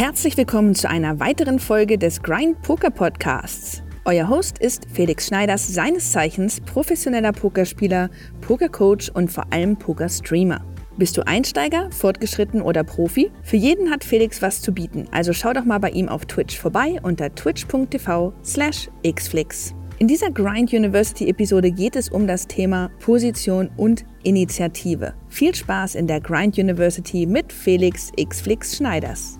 Herzlich 0.00 0.38
willkommen 0.38 0.74
zu 0.74 0.88
einer 0.88 1.20
weiteren 1.20 1.58
Folge 1.58 1.98
des 1.98 2.22
Grind 2.22 2.62
Poker 2.62 2.88
Podcasts. 2.88 3.82
Euer 4.06 4.30
Host 4.30 4.58
ist 4.58 4.86
Felix 4.90 5.26
Schneiders, 5.26 5.68
seines 5.68 6.10
Zeichens 6.10 6.58
professioneller 6.58 7.32
Pokerspieler, 7.32 8.08
Pokercoach 8.40 9.10
und 9.12 9.30
vor 9.30 9.52
allem 9.52 9.76
Pokerstreamer. 9.76 10.64
Bist 10.96 11.18
du 11.18 11.26
Einsteiger, 11.26 11.90
fortgeschritten 11.90 12.62
oder 12.62 12.82
Profi? 12.82 13.30
Für 13.42 13.58
jeden 13.58 13.90
hat 13.90 14.02
Felix 14.02 14.40
was 14.40 14.62
zu 14.62 14.72
bieten, 14.72 15.06
also 15.10 15.34
schau 15.34 15.52
doch 15.52 15.66
mal 15.66 15.80
bei 15.80 15.90
ihm 15.90 16.08
auf 16.08 16.24
Twitch 16.24 16.58
vorbei 16.58 16.98
unter 17.02 17.34
twitch.tv 17.34 18.32
slash 18.42 18.88
xflix. 19.06 19.74
In 19.98 20.08
dieser 20.08 20.30
Grind 20.30 20.72
University 20.72 21.28
Episode 21.28 21.70
geht 21.70 21.94
es 21.94 22.08
um 22.08 22.26
das 22.26 22.46
Thema 22.46 22.90
Position 23.00 23.68
und 23.76 24.06
Initiative. 24.22 25.12
Viel 25.28 25.54
Spaß 25.54 25.94
in 25.94 26.06
der 26.06 26.22
Grind 26.22 26.56
University 26.56 27.26
mit 27.26 27.52
Felix 27.52 28.10
Xflix 28.18 28.78
Schneiders. 28.78 29.39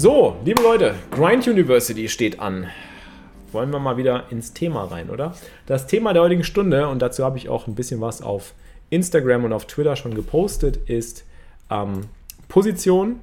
So, 0.00 0.36
liebe 0.44 0.62
Leute, 0.62 0.94
Grind 1.10 1.48
University 1.48 2.08
steht 2.08 2.38
an. 2.38 2.68
Wollen 3.50 3.72
wir 3.72 3.80
mal 3.80 3.96
wieder 3.96 4.30
ins 4.30 4.52
Thema 4.52 4.84
rein, 4.84 5.10
oder? 5.10 5.34
Das 5.66 5.88
Thema 5.88 6.12
der 6.12 6.22
heutigen 6.22 6.44
Stunde, 6.44 6.86
und 6.86 7.02
dazu 7.02 7.24
habe 7.24 7.36
ich 7.36 7.48
auch 7.48 7.66
ein 7.66 7.74
bisschen 7.74 8.00
was 8.00 8.22
auf 8.22 8.54
Instagram 8.90 9.46
und 9.46 9.52
auf 9.52 9.66
Twitter 9.66 9.96
schon 9.96 10.14
gepostet, 10.14 10.76
ist 10.88 11.24
ähm, 11.68 12.02
Position 12.46 13.18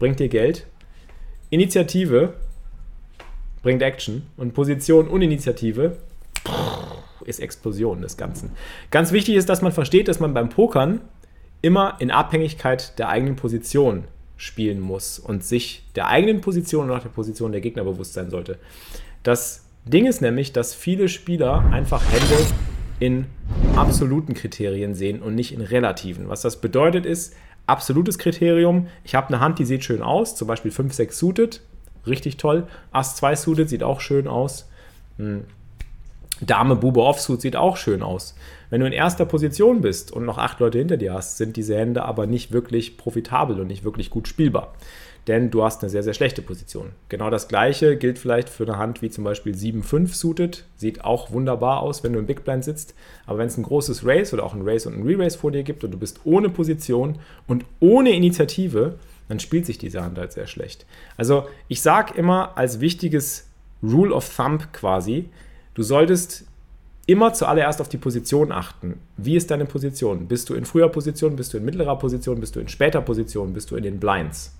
bringt 0.00 0.18
dir 0.18 0.28
Geld, 0.28 0.66
Initiative 1.50 2.34
bringt 3.62 3.80
Action 3.80 4.26
und 4.36 4.54
Position 4.54 5.06
und 5.06 5.22
Initiative 5.22 5.98
ist 7.26 7.38
Explosion 7.38 8.02
des 8.02 8.16
Ganzen. 8.16 8.50
Ganz 8.90 9.12
wichtig 9.12 9.36
ist, 9.36 9.48
dass 9.48 9.62
man 9.62 9.70
versteht, 9.70 10.08
dass 10.08 10.18
man 10.18 10.34
beim 10.34 10.48
Pokern 10.48 11.00
immer 11.60 11.94
in 12.00 12.10
Abhängigkeit 12.10 12.98
der 12.98 13.08
eigenen 13.08 13.36
Position 13.36 14.08
spielen 14.36 14.80
muss 14.80 15.18
und 15.18 15.44
sich 15.44 15.84
der 15.94 16.08
eigenen 16.08 16.40
Position 16.40 16.90
und 16.90 16.96
auch 16.96 17.02
der 17.02 17.08
Position 17.08 17.52
der 17.52 17.60
Gegner 17.60 17.84
bewusst 17.84 18.14
sein 18.14 18.30
sollte. 18.30 18.58
Das 19.22 19.64
Ding 19.84 20.06
ist 20.06 20.20
nämlich, 20.20 20.52
dass 20.52 20.74
viele 20.74 21.08
Spieler 21.08 21.64
einfach 21.72 22.02
Hände 22.12 22.46
in 23.00 23.26
absoluten 23.76 24.34
Kriterien 24.34 24.94
sehen 24.94 25.22
und 25.22 25.34
nicht 25.34 25.52
in 25.52 25.60
relativen. 25.60 26.28
Was 26.28 26.42
das 26.42 26.60
bedeutet 26.60 27.04
ist, 27.04 27.34
absolutes 27.66 28.18
Kriterium, 28.18 28.86
ich 29.04 29.14
habe 29.14 29.28
eine 29.28 29.40
Hand, 29.40 29.58
die 29.58 29.64
sieht 29.64 29.84
schön 29.84 30.02
aus, 30.02 30.36
zum 30.36 30.48
Beispiel 30.48 30.70
5, 30.70 30.92
6 30.92 31.18
suited, 31.18 31.60
richtig 32.06 32.36
toll. 32.36 32.66
Ass 32.92 33.16
2 33.16 33.36
suited 33.36 33.68
sieht 33.68 33.82
auch 33.82 34.00
schön 34.00 34.28
aus. 34.28 34.68
Hm. 35.18 35.44
Dame 36.42 36.76
Bube 36.76 37.02
Offsuit 37.02 37.40
sieht 37.40 37.56
auch 37.56 37.76
schön 37.76 38.02
aus. 38.02 38.34
Wenn 38.70 38.80
du 38.80 38.86
in 38.86 38.92
erster 38.92 39.26
Position 39.26 39.80
bist 39.80 40.12
und 40.12 40.24
noch 40.24 40.38
acht 40.38 40.60
Leute 40.60 40.78
hinter 40.78 40.96
dir 40.96 41.14
hast, 41.14 41.36
sind 41.36 41.56
diese 41.56 41.76
Hände 41.76 42.04
aber 42.04 42.26
nicht 42.26 42.52
wirklich 42.52 42.96
profitabel 42.96 43.60
und 43.60 43.68
nicht 43.68 43.84
wirklich 43.84 44.10
gut 44.10 44.28
spielbar. 44.28 44.72
Denn 45.28 45.52
du 45.52 45.62
hast 45.62 45.82
eine 45.82 45.90
sehr, 45.90 46.02
sehr 46.02 46.14
schlechte 46.14 46.42
Position. 46.42 46.90
Genau 47.08 47.30
das 47.30 47.46
gleiche 47.46 47.96
gilt 47.96 48.18
vielleicht 48.18 48.48
für 48.48 48.64
eine 48.64 48.76
Hand 48.76 49.02
wie 49.02 49.10
zum 49.10 49.22
Beispiel 49.22 49.54
7-5 49.54 50.08
suited. 50.14 50.64
Sieht 50.76 51.04
auch 51.04 51.30
wunderbar 51.30 51.80
aus, 51.80 52.02
wenn 52.02 52.12
du 52.12 52.18
im 52.18 52.26
Big 52.26 52.44
Blind 52.44 52.64
sitzt. 52.64 52.94
Aber 53.26 53.38
wenn 53.38 53.46
es 53.46 53.56
ein 53.56 53.62
großes 53.62 54.04
Race 54.04 54.34
oder 54.34 54.42
auch 54.42 54.54
ein 54.54 54.62
Race 54.68 54.86
und 54.86 54.94
ein 54.94 55.06
Re-Race 55.06 55.36
vor 55.36 55.52
dir 55.52 55.62
gibt 55.62 55.84
und 55.84 55.92
du 55.92 55.98
bist 55.98 56.20
ohne 56.24 56.48
Position 56.48 57.20
und 57.46 57.64
ohne 57.78 58.10
Initiative, 58.10 58.98
dann 59.28 59.38
spielt 59.38 59.64
sich 59.64 59.78
diese 59.78 60.02
Hand 60.02 60.18
halt 60.18 60.32
sehr 60.32 60.48
schlecht. 60.48 60.86
Also 61.16 61.46
ich 61.68 61.82
sage 61.82 62.14
immer 62.16 62.58
als 62.58 62.80
wichtiges 62.80 63.48
Rule 63.80 64.12
of 64.12 64.34
Thumb 64.34 64.72
quasi, 64.72 65.28
Du 65.74 65.82
solltest 65.82 66.44
immer 67.06 67.32
zuallererst 67.32 67.80
auf 67.80 67.88
die 67.88 67.96
Position 67.96 68.52
achten. 68.52 69.00
Wie 69.16 69.36
ist 69.36 69.50
deine 69.50 69.64
Position? 69.64 70.28
Bist 70.28 70.50
du 70.50 70.54
in 70.54 70.64
früher 70.64 70.88
Position, 70.88 71.36
bist 71.36 71.52
du 71.52 71.58
in 71.58 71.64
mittlerer 71.64 71.98
Position, 71.98 72.40
bist 72.40 72.56
du 72.56 72.60
in 72.60 72.68
später 72.68 73.00
Position, 73.00 73.52
bist 73.52 73.70
du 73.70 73.76
in 73.76 73.82
den 73.82 73.98
Blinds? 73.98 74.54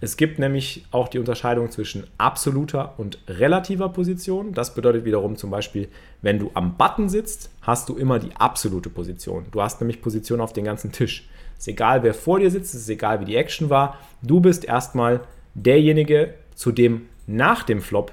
Es 0.00 0.18
gibt 0.18 0.38
nämlich 0.38 0.84
auch 0.90 1.08
die 1.08 1.18
Unterscheidung 1.18 1.70
zwischen 1.70 2.04
absoluter 2.18 2.94
und 2.98 3.18
relativer 3.26 3.88
Position. 3.88 4.52
Das 4.52 4.74
bedeutet 4.74 5.06
wiederum 5.06 5.36
zum 5.36 5.50
Beispiel, 5.50 5.88
wenn 6.20 6.38
du 6.38 6.50
am 6.52 6.76
Button 6.76 7.08
sitzt, 7.08 7.50
hast 7.62 7.88
du 7.88 7.96
immer 7.96 8.18
die 8.18 8.36
absolute 8.36 8.90
Position. 8.90 9.46
Du 9.50 9.62
hast 9.62 9.80
nämlich 9.80 10.02
Position 10.02 10.42
auf 10.42 10.52
den 10.52 10.64
ganzen 10.64 10.92
Tisch. 10.92 11.26
Ist 11.56 11.68
egal, 11.68 12.02
wer 12.02 12.12
vor 12.12 12.38
dir 12.38 12.50
sitzt, 12.50 12.74
es 12.74 12.82
ist 12.82 12.88
egal, 12.90 13.20
wie 13.20 13.24
die 13.24 13.36
Action 13.36 13.70
war. 13.70 13.98
Du 14.20 14.40
bist 14.40 14.64
erstmal 14.64 15.20
derjenige, 15.54 16.34
zu 16.54 16.70
dem 16.70 17.06
nach 17.26 17.62
dem 17.62 17.80
Flop 17.80 18.12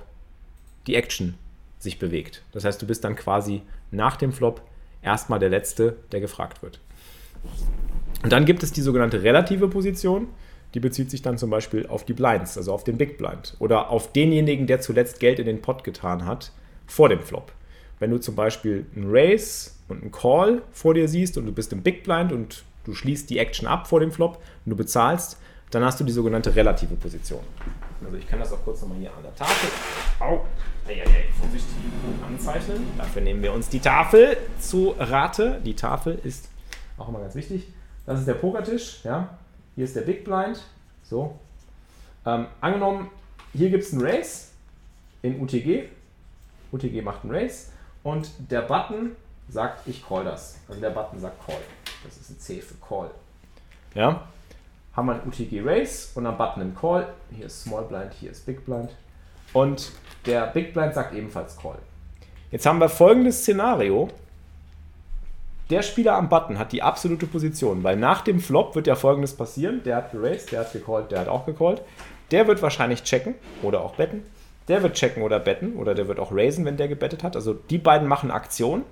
die 0.87 0.95
Action 0.95 1.35
sich 1.81 1.99
bewegt. 1.99 2.43
Das 2.51 2.65
heißt, 2.65 2.81
du 2.81 2.87
bist 2.87 3.03
dann 3.03 3.15
quasi 3.15 3.61
nach 3.91 4.17
dem 4.17 4.31
Flop 4.31 4.61
erstmal 5.01 5.39
der 5.39 5.49
Letzte, 5.49 5.97
der 6.11 6.19
gefragt 6.19 6.61
wird. 6.61 6.79
Und 8.23 8.31
dann 8.31 8.45
gibt 8.45 8.63
es 8.63 8.71
die 8.71 8.81
sogenannte 8.81 9.23
relative 9.23 9.67
Position. 9.67 10.27
Die 10.73 10.79
bezieht 10.79 11.11
sich 11.11 11.21
dann 11.21 11.37
zum 11.37 11.49
Beispiel 11.49 11.87
auf 11.87 12.05
die 12.05 12.13
Blinds, 12.13 12.57
also 12.57 12.73
auf 12.73 12.83
den 12.83 12.97
Big 12.97 13.17
Blind 13.17 13.55
oder 13.59 13.89
auf 13.89 14.13
denjenigen, 14.13 14.67
der 14.67 14.79
zuletzt 14.79 15.19
Geld 15.19 15.39
in 15.39 15.45
den 15.45 15.61
Pot 15.61 15.83
getan 15.83 16.25
hat, 16.25 16.53
vor 16.87 17.09
dem 17.09 17.21
Flop. 17.21 17.51
Wenn 17.99 18.11
du 18.11 18.19
zum 18.19 18.35
Beispiel 18.35 18.85
einen 18.95 19.07
Race 19.09 19.79
und 19.89 20.01
einen 20.01 20.11
Call 20.11 20.61
vor 20.71 20.93
dir 20.93 21.07
siehst 21.07 21.37
und 21.37 21.45
du 21.45 21.51
bist 21.51 21.73
im 21.73 21.83
Big 21.83 22.03
Blind 22.03 22.31
und 22.31 22.63
du 22.85 22.93
schließt 22.93 23.29
die 23.29 23.37
Action 23.37 23.67
ab 23.67 23.87
vor 23.87 23.99
dem 23.99 24.11
Flop 24.11 24.41
und 24.65 24.69
du 24.69 24.75
bezahlst, 24.75 25.37
dann 25.71 25.83
hast 25.83 25.99
du 25.99 26.03
die 26.03 26.11
sogenannte 26.11 26.55
relative 26.55 26.95
Position. 26.95 27.41
Also 28.03 28.17
ich 28.17 28.27
kann 28.27 28.39
das 28.39 28.51
auch 28.51 28.63
kurz 28.63 28.81
nochmal 28.81 28.97
hier 28.97 29.11
an 29.15 29.23
der 29.23 29.35
Tafel. 29.35 29.69
Au! 30.19 30.45
Eieiei, 30.87 31.25
vorsichtig 31.39 31.75
anzeichnen. 32.25 32.87
Dafür 32.97 33.21
nehmen 33.21 33.41
wir 33.43 33.53
uns 33.53 33.69
die 33.69 33.79
Tafel 33.79 34.37
zu 34.59 34.95
Rate. 34.97 35.61
Die 35.63 35.75
Tafel 35.75 36.19
ist 36.23 36.49
auch 36.97 37.07
immer 37.09 37.19
ganz 37.19 37.35
wichtig. 37.35 37.67
Das 38.05 38.19
ist 38.19 38.27
der 38.27 38.33
Pokertisch. 38.33 39.01
Ja? 39.03 39.37
Hier 39.75 39.85
ist 39.85 39.95
der 39.95 40.01
Big 40.01 40.23
Blind. 40.25 40.61
So. 41.03 41.39
Ähm, 42.25 42.47
angenommen, 42.59 43.09
hier 43.53 43.69
gibt 43.69 43.83
es 43.83 43.93
einen 43.93 44.01
Race 44.01 44.51
in 45.21 45.41
UTG. 45.41 45.85
UTG 46.71 47.01
macht 47.01 47.23
einen 47.23 47.33
Race. 47.33 47.71
Und 48.03 48.29
der 48.49 48.61
Button 48.61 49.15
sagt, 49.49 49.87
ich 49.87 50.05
call 50.05 50.23
das. 50.23 50.57
Also 50.67 50.81
der 50.81 50.89
Button 50.89 51.19
sagt 51.19 51.45
Call. 51.45 51.59
Das 52.03 52.17
ist 52.17 52.29
ein 52.29 52.39
C 52.39 52.61
für 52.61 52.75
Call. 52.75 53.11
Ja? 53.93 54.27
Haben 54.93 55.07
wir 55.07 55.13
einen 55.13 55.27
UTG 55.27 55.61
Race 55.63 56.11
und 56.15 56.25
am 56.25 56.37
Button 56.37 56.61
einen 56.61 56.75
Call. 56.75 57.07
Hier 57.31 57.45
ist 57.45 57.63
Small 57.63 57.83
Blind, 57.83 58.13
hier 58.19 58.31
ist 58.31 58.45
Big 58.45 58.65
Blind. 58.65 58.89
Und 59.53 59.91
der 60.25 60.47
Big 60.47 60.73
Blind 60.73 60.93
sagt 60.93 61.13
ebenfalls 61.13 61.57
Call. 61.57 61.77
Jetzt 62.51 62.65
haben 62.65 62.79
wir 62.79 62.89
folgendes 62.89 63.39
Szenario. 63.41 64.09
Der 65.69 65.83
Spieler 65.83 66.15
am 66.15 66.27
Button 66.27 66.59
hat 66.59 66.73
die 66.73 66.83
absolute 66.83 67.25
Position, 67.25 67.83
weil 67.83 67.95
nach 67.95 68.21
dem 68.21 68.41
Flop 68.41 68.75
wird 68.75 68.87
ja 68.87 68.95
folgendes 68.95 69.37
passieren. 69.37 69.81
Der 69.85 69.95
hat 69.95 70.11
geraced, 70.11 70.51
der 70.51 70.59
hat 70.61 70.73
gecallt, 70.73 71.11
der 71.11 71.21
hat 71.21 71.27
auch 71.29 71.45
gecallt. 71.45 71.81
Der 72.31 72.47
wird 72.47 72.61
wahrscheinlich 72.61 73.03
checken 73.03 73.35
oder 73.61 73.81
auch 73.81 73.95
betten. 73.95 74.23
Der 74.67 74.83
wird 74.83 74.95
checken 74.95 75.23
oder 75.23 75.39
betten 75.39 75.77
oder 75.77 75.95
der 75.95 76.09
wird 76.09 76.19
auch 76.19 76.33
raisen, 76.33 76.65
wenn 76.65 76.75
der 76.75 76.89
gebettet 76.89 77.23
hat. 77.23 77.37
Also 77.37 77.53
die 77.53 77.77
beiden 77.77 78.09
machen 78.09 78.31
Aktion 78.31 78.83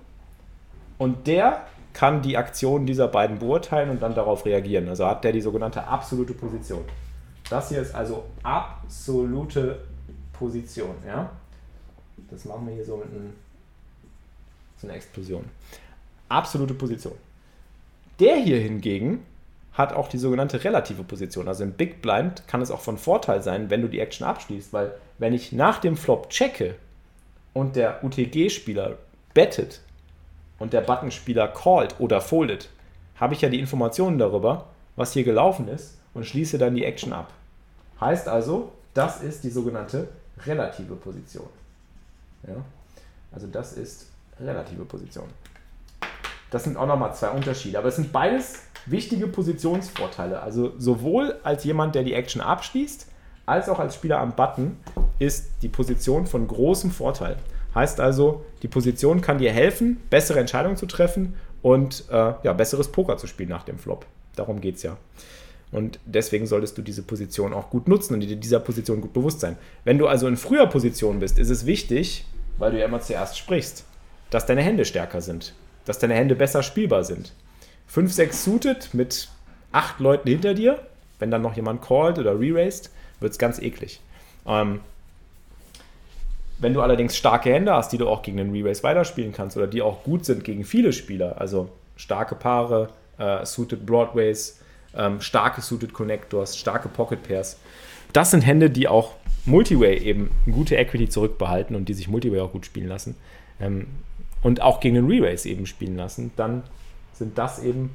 und 0.98 1.28
der 1.28 1.66
kann 2.00 2.22
die 2.22 2.38
Aktion 2.38 2.86
dieser 2.86 3.10
beiden 3.10 3.40
beurteilen 3.40 3.90
und 3.90 4.02
dann 4.02 4.16
darauf 4.16 4.46
reagieren. 4.46 4.88
Also 4.88 5.06
hat 5.06 5.26
der 5.26 5.34
die 5.34 5.42
sogenannte 5.42 5.86
absolute 5.86 6.34
Position. 6.34 6.86
Das 7.50 7.68
hier 7.68 7.82
ist 7.82 7.94
also 7.94 8.24
absolute 8.42 9.82
Position. 10.32 10.96
Ja? 11.06 11.30
Das 12.32 12.46
machen 12.46 12.68
wir 12.68 12.76
hier 12.76 12.86
so 12.86 12.96
mit 12.96 13.08
einem, 13.08 13.34
so 14.78 14.88
einer 14.88 14.96
Explosion. 14.96 15.44
Absolute 16.30 16.74
Position. 16.74 17.16
Der 18.22 18.38
hier 18.38 18.62
hingegen 18.62 19.26
hat 19.74 19.92
auch 19.92 20.08
die 20.08 20.20
sogenannte 20.20 20.64
relative 20.64 21.04
Position. 21.04 21.50
Also 21.50 21.66
im 21.66 21.74
Big 21.74 22.02
Blind 22.02 22.48
kann 22.48 22.62
es 22.62 22.72
auch 22.72 22.80
von 22.80 22.98
Vorteil 22.98 23.44
sein, 23.44 23.70
wenn 23.70 23.82
du 23.82 23.90
die 23.90 24.00
Action 24.00 24.26
abschließt, 24.26 24.72
weil 24.72 24.94
wenn 25.18 25.34
ich 25.34 25.52
nach 25.52 25.80
dem 25.80 25.98
Flop 25.98 26.30
checke 26.30 26.76
und 27.52 27.76
der 27.76 28.06
UTG-Spieler 28.06 28.96
bettet 29.34 29.82
und 30.60 30.74
der 30.74 30.82
Button-Spieler 30.82 31.48
callt 31.48 31.96
oder 32.00 32.22
foldet, 32.22 32.70
habe 33.16 33.34
ich 33.34 33.42
ja 33.42 33.50
die 33.50 33.60
Informationen 33.60 34.18
darüber, 34.18 34.66
was 34.96 35.14
hier 35.14 35.24
gelaufen 35.24 35.68
ist 35.68 35.98
und 36.14 36.26
schließe 36.26 36.58
dann 36.58 36.76
die 36.76 36.86
Action 36.86 37.14
ab. 37.14 37.32
Heißt 38.00 38.28
also, 38.28 38.72
das 38.94 39.22
ist 39.22 39.44
die 39.44 39.50
sogenannte 39.50 40.10
relative 40.46 40.96
Position. 40.96 41.48
Ja? 42.48 42.56
Also 43.32 43.48
das 43.48 43.74
ist 43.74 44.08
relative 44.40 44.86
Position. 44.86 45.28
Das 46.52 46.64
sind 46.64 46.78
auch 46.78 46.88
nochmal 46.88 47.14
zwei 47.14 47.30
Unterschiede, 47.30 47.78
aber 47.78 47.90
es 47.90 47.98
sind 47.98 48.12
beides 48.12 48.62
wichtige 48.86 49.28
Positionsvorteile. 49.28 50.42
Also 50.42 50.74
sowohl 50.78 51.40
als 51.44 51.64
jemand, 51.64 51.96
der 51.96 52.04
die 52.04 52.14
Action 52.14 52.42
abschließt, 52.42 53.08
als 53.46 53.70
auch 53.70 53.80
als 53.80 53.96
Spieler 53.96 54.20
am 54.20 54.36
Button 54.36 54.78
ist 55.20 55.50
die 55.62 55.70
Position 55.70 56.26
von 56.26 56.48
großem 56.48 56.92
Vorteil. 56.92 57.38
Heißt 57.76 58.00
also, 58.00 58.46
die 58.62 58.68
Position 58.68 59.22
kann 59.22 59.38
dir 59.38 59.52
helfen, 59.52 59.98
bessere 60.10 60.40
Entscheidungen 60.40 60.78
zu 60.78 60.86
treffen 60.86 61.36
und 61.62 62.06
äh, 62.10 62.34
ja, 62.44 62.54
besseres 62.54 62.92
Poker 62.92 63.18
zu 63.18 63.28
spielen 63.28 63.50
nach 63.50 63.64
dem 63.64 63.78
Flop. 63.78 64.06
Darum 64.36 64.62
geht 64.62 64.78
es 64.78 64.84
ja. 64.84 64.98
Und 65.72 66.00
deswegen 66.06 66.48
solltest 66.48 66.78
du 66.78 66.82
diese 66.82 67.04
Position 67.04 67.54
auch 67.54 67.70
gut 67.70 67.88
nutzen 67.88 68.16
und 68.16 68.22
dir 68.22 68.36
dieser 68.36 68.60
Position 68.60 69.02
gut 69.02 69.14
bewusst 69.14 69.40
sein. 69.40 69.56
Wenn 69.84 70.00
du 70.00 70.08
also 70.08 70.28
in 70.28 70.38
früher 70.38 70.66
Position 70.66 71.20
bist, 71.20 71.38
ist 71.38 71.50
es 71.50 71.66
wichtig, 71.66 72.26
weil 72.58 72.72
du 72.72 72.80
ja 72.80 72.86
immer 72.86 73.02
zuerst 73.02 73.38
sprichst, 73.38 73.86
dass 74.32 74.46
deine 74.46 74.62
Hände 74.62 74.86
stärker 74.86 75.22
sind. 75.22 75.54
dass 75.86 75.98
deine 75.98 76.14
Hände 76.14 76.36
besser 76.36 76.62
spielbar 76.62 77.04
sind. 77.04 77.34
5, 77.88 78.14
6 78.14 78.44
suited 78.44 78.94
mit 78.94 79.30
8 79.72 80.00
Leuten 80.00 80.30
hinter 80.30 80.54
dir, 80.54 80.80
wenn 81.18 81.32
dann 81.32 81.42
noch 81.42 81.56
jemand 81.56 81.82
called 81.82 82.20
oder 82.20 82.40
re-raced, 82.40 82.92
wird 83.20 83.32
es 83.32 83.40
ganz 83.40 83.58
eklig. 83.60 84.00
Ähm, 84.46 84.82
wenn 86.60 86.74
du 86.74 86.82
allerdings 86.82 87.16
starke 87.16 87.52
Hände 87.52 87.74
hast, 87.74 87.92
die 87.92 87.98
du 87.98 88.08
auch 88.08 88.22
gegen 88.22 88.38
den 88.38 88.52
Re-Race 88.52 88.84
weiterspielen 88.84 89.32
kannst 89.32 89.58
oder 89.58 89.68
die 89.68 89.82
auch 89.82 90.04
gut 90.04 90.26
sind 90.26 90.44
gegen 90.44 90.64
viele 90.64 90.94
Spieler, 90.94 91.40
also 91.40 91.70
starke 91.96 92.36
Paare, 92.36 92.90
äh, 93.18 93.46
Suited 93.46 93.86
Broadways, 93.86 94.60
ähm, 94.96 95.22
starke 95.22 95.62
Suited 95.62 95.94
Connectors, 95.94 96.58
starke 96.58 96.90
Pocket 96.90 97.22
Pairs, 97.24 97.58
das 98.14 98.32
sind 98.32 98.42
Hände, 98.42 98.70
die 98.70 98.88
auch 98.88 99.14
Multiway 99.46 99.98
eben 99.98 100.32
gute 100.52 100.76
Equity 100.76 101.10
zurückbehalten 101.10 101.76
und 101.76 101.88
die 101.88 101.94
sich 101.94 102.08
Multiway 102.08 102.42
auch 102.42 102.52
gut 102.52 102.66
spielen 102.66 102.88
lassen 102.88 103.16
ähm, 103.60 103.88
und 104.42 104.62
auch 104.62 104.80
gegen 104.80 104.96
den 104.96 105.08
Re-Race 105.08 105.46
eben 105.46 105.66
spielen 105.66 105.96
lassen, 105.96 106.32
dann 106.36 106.64
sind 107.14 107.38
das 107.38 107.64
eben 107.64 107.92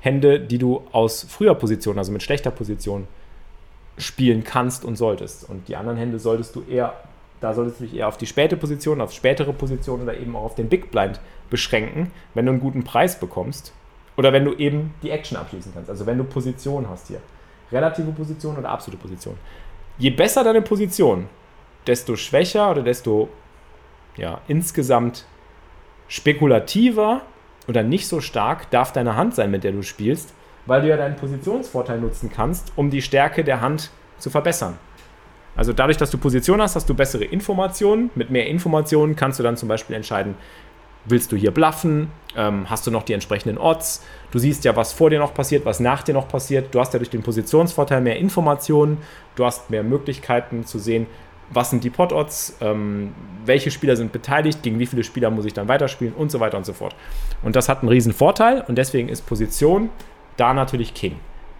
Hände, 0.00 0.40
die 0.40 0.58
du 0.58 0.82
aus 0.92 1.26
früher 1.28 1.54
Position, 1.54 1.98
also 1.98 2.12
mit 2.12 2.22
schlechter 2.22 2.50
Position, 2.50 3.06
spielen 3.96 4.44
kannst 4.44 4.84
und 4.84 4.96
solltest. 4.96 5.48
Und 5.48 5.68
die 5.68 5.74
anderen 5.74 5.98
Hände 5.98 6.20
solltest 6.20 6.54
du 6.54 6.62
eher, 6.62 6.94
da 7.40 7.54
solltest 7.54 7.80
du 7.80 7.84
dich 7.84 7.94
eher 7.94 8.08
auf 8.08 8.16
die 8.16 8.26
späte 8.26 8.56
Position, 8.56 9.00
auf 9.00 9.12
spätere 9.12 9.52
Position 9.52 10.02
oder 10.02 10.16
eben 10.16 10.34
auch 10.34 10.44
auf 10.44 10.54
den 10.54 10.68
Big 10.68 10.90
Blind 10.90 11.20
beschränken, 11.50 12.10
wenn 12.34 12.46
du 12.46 12.52
einen 12.52 12.60
guten 12.60 12.84
Preis 12.84 13.18
bekommst. 13.18 13.72
Oder 14.16 14.32
wenn 14.32 14.44
du 14.44 14.52
eben 14.54 14.94
die 15.02 15.10
Action 15.10 15.36
abschließen 15.36 15.72
kannst. 15.72 15.88
Also 15.88 16.04
wenn 16.06 16.18
du 16.18 16.24
Position 16.24 16.88
hast 16.88 17.06
hier. 17.06 17.20
Relative 17.70 18.10
Position 18.10 18.56
oder 18.56 18.68
absolute 18.68 19.00
Position. 19.00 19.36
Je 19.98 20.10
besser 20.10 20.42
deine 20.42 20.62
Position, 20.62 21.28
desto 21.86 22.16
schwächer 22.16 22.70
oder 22.70 22.82
desto 22.82 23.28
ja, 24.16 24.40
insgesamt 24.48 25.24
spekulativer 26.08 27.22
oder 27.68 27.82
nicht 27.82 28.08
so 28.08 28.20
stark 28.20 28.70
darf 28.70 28.92
deine 28.92 29.14
Hand 29.16 29.34
sein, 29.34 29.50
mit 29.50 29.62
der 29.62 29.72
du 29.72 29.82
spielst, 29.82 30.34
weil 30.66 30.82
du 30.82 30.88
ja 30.88 30.96
deinen 30.96 31.16
Positionsvorteil 31.16 32.00
nutzen 32.00 32.30
kannst, 32.34 32.72
um 32.76 32.90
die 32.90 33.02
Stärke 33.02 33.44
der 33.44 33.60
Hand 33.60 33.90
zu 34.18 34.30
verbessern. 34.30 34.78
Also 35.58 35.72
dadurch, 35.72 35.96
dass 35.96 36.12
du 36.12 36.18
Position 36.18 36.62
hast, 36.62 36.76
hast 36.76 36.88
du 36.88 36.94
bessere 36.94 37.24
Informationen. 37.24 38.10
Mit 38.14 38.30
mehr 38.30 38.46
Informationen 38.46 39.16
kannst 39.16 39.40
du 39.40 39.42
dann 39.42 39.56
zum 39.56 39.68
Beispiel 39.68 39.96
entscheiden, 39.96 40.36
willst 41.04 41.32
du 41.32 41.36
hier 41.36 41.50
bluffen? 41.50 42.12
Ähm, 42.36 42.70
hast 42.70 42.86
du 42.86 42.92
noch 42.92 43.02
die 43.02 43.12
entsprechenden 43.12 43.58
Odds? 43.58 44.04
Du 44.30 44.38
siehst 44.38 44.64
ja, 44.64 44.76
was 44.76 44.92
vor 44.92 45.10
dir 45.10 45.18
noch 45.18 45.34
passiert, 45.34 45.64
was 45.64 45.80
nach 45.80 46.04
dir 46.04 46.14
noch 46.14 46.28
passiert. 46.28 46.72
Du 46.72 46.78
hast 46.78 46.92
ja 46.92 47.00
durch 47.00 47.10
den 47.10 47.24
Positionsvorteil 47.24 48.00
mehr 48.00 48.18
Informationen. 48.18 48.98
Du 49.34 49.44
hast 49.44 49.68
mehr 49.68 49.82
Möglichkeiten 49.82 50.64
zu 50.64 50.78
sehen, 50.78 51.08
was 51.50 51.70
sind 51.70 51.82
die 51.82 51.90
Pot-Odds, 51.90 52.58
ähm, 52.60 53.12
welche 53.44 53.72
Spieler 53.72 53.96
sind 53.96 54.12
beteiligt, 54.12 54.62
gegen 54.62 54.78
wie 54.78 54.86
viele 54.86 55.02
Spieler 55.02 55.28
muss 55.30 55.44
ich 55.44 55.54
dann 55.54 55.66
weiterspielen 55.66 56.14
und 56.14 56.30
so 56.30 56.38
weiter 56.38 56.56
und 56.56 56.66
so 56.66 56.72
fort. 56.72 56.94
Und 57.42 57.56
das 57.56 57.68
hat 57.68 57.80
einen 57.80 57.88
riesen 57.88 58.12
Vorteil 58.12 58.64
und 58.68 58.78
deswegen 58.78 59.08
ist 59.08 59.26
Position 59.26 59.90
da 60.36 60.54
natürlich 60.54 60.94
King. 60.94 61.16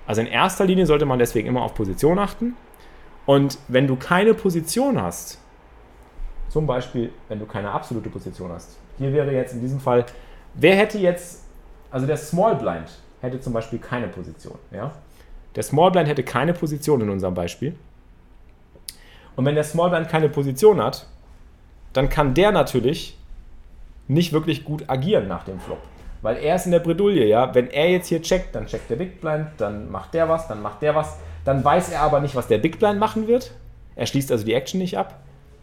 Also 0.06 0.21
in 0.21 0.29
erster 0.29 0.67
Linie 0.67 0.87
sollte 0.87 1.05
man 1.05 1.19
deswegen 1.19 1.49
immer 1.49 1.62
auf 1.62 1.75
Position 1.75 2.21
achten. 2.21 2.55
Und 3.29 3.59
wenn 3.69 3.87
du 3.87 3.95
keine 3.95 4.33
Position 4.33 5.03
hast, 5.03 5.39
zum 6.49 6.67
Beispiel, 6.67 7.13
wenn 7.29 7.39
du 7.39 7.45
keine 7.45 7.71
absolute 7.71 8.09
Position 8.09 8.51
hast, 8.51 8.79
hier 8.97 9.13
wäre 9.13 9.31
jetzt 9.31 9.53
in 9.53 9.61
diesem 9.61 9.81
Fall, 9.81 10.07
wer 10.55 10.75
hätte 10.75 10.97
jetzt, 10.97 11.45
also 11.91 12.07
der 12.07 12.17
Small 12.17 12.57
Blind 12.57 12.89
hätte 13.21 13.39
zum 13.39 13.53
Beispiel 13.53 13.81
keine 13.81 14.09
Position. 14.09 14.59
Ja? 14.71 14.93
Der 15.55 15.63
Small 15.63 15.91
Blind 15.91 16.09
hätte 16.09 16.23
keine 16.23 16.55
Position 16.55 17.03
in 17.03 17.11
unserem 17.11 17.35
Beispiel. 17.35 17.77
Und 19.37 19.45
wenn 19.45 19.57
der 19.57 19.65
Small 19.65 19.91
Blind 19.91 20.09
keine 20.09 20.31
Position 20.31 20.83
hat, 20.83 21.07
dann 21.93 22.09
kann 22.09 22.33
der 22.33 22.51
natürlich 22.51 23.19
nicht 24.07 24.33
wirklich 24.33 24.65
gut 24.65 24.85
agieren 24.89 25.29
nach 25.29 25.45
dem 25.45 25.61
Flop. 25.61 25.83
Weil 26.23 26.39
er 26.39 26.57
ist 26.57 26.65
in 26.65 26.73
der 26.73 26.81
Bredouille, 26.81 27.27
ja. 27.27 27.55
Wenn 27.55 27.69
er 27.69 27.91
jetzt 27.91 28.07
hier 28.07 28.23
checkt, 28.23 28.55
dann 28.55 28.65
checkt 28.65 28.89
der 28.89 28.97
Big 28.97 29.21
Blind, 29.21 29.49
dann 29.59 29.91
macht 29.91 30.15
der 30.15 30.31
was, 30.31 30.49
dann 30.49 30.63
macht 30.63 30.81
der 30.81 30.95
was. 30.95 31.19
Dann 31.49 31.65
weiß 31.65 31.89
er 31.89 32.03
aber 32.03 32.21
nicht, 32.21 32.35
was 32.35 32.47
der 32.47 32.59
Big 32.59 32.79
Blind 32.79 32.99
machen 32.99 33.27
wird. 33.27 33.53
Er 33.97 34.05
schließt 34.05 34.31
also 34.31 34.45
die 34.45 34.53
Action 34.53 34.79
nicht 34.79 34.99
ab. 34.99 35.19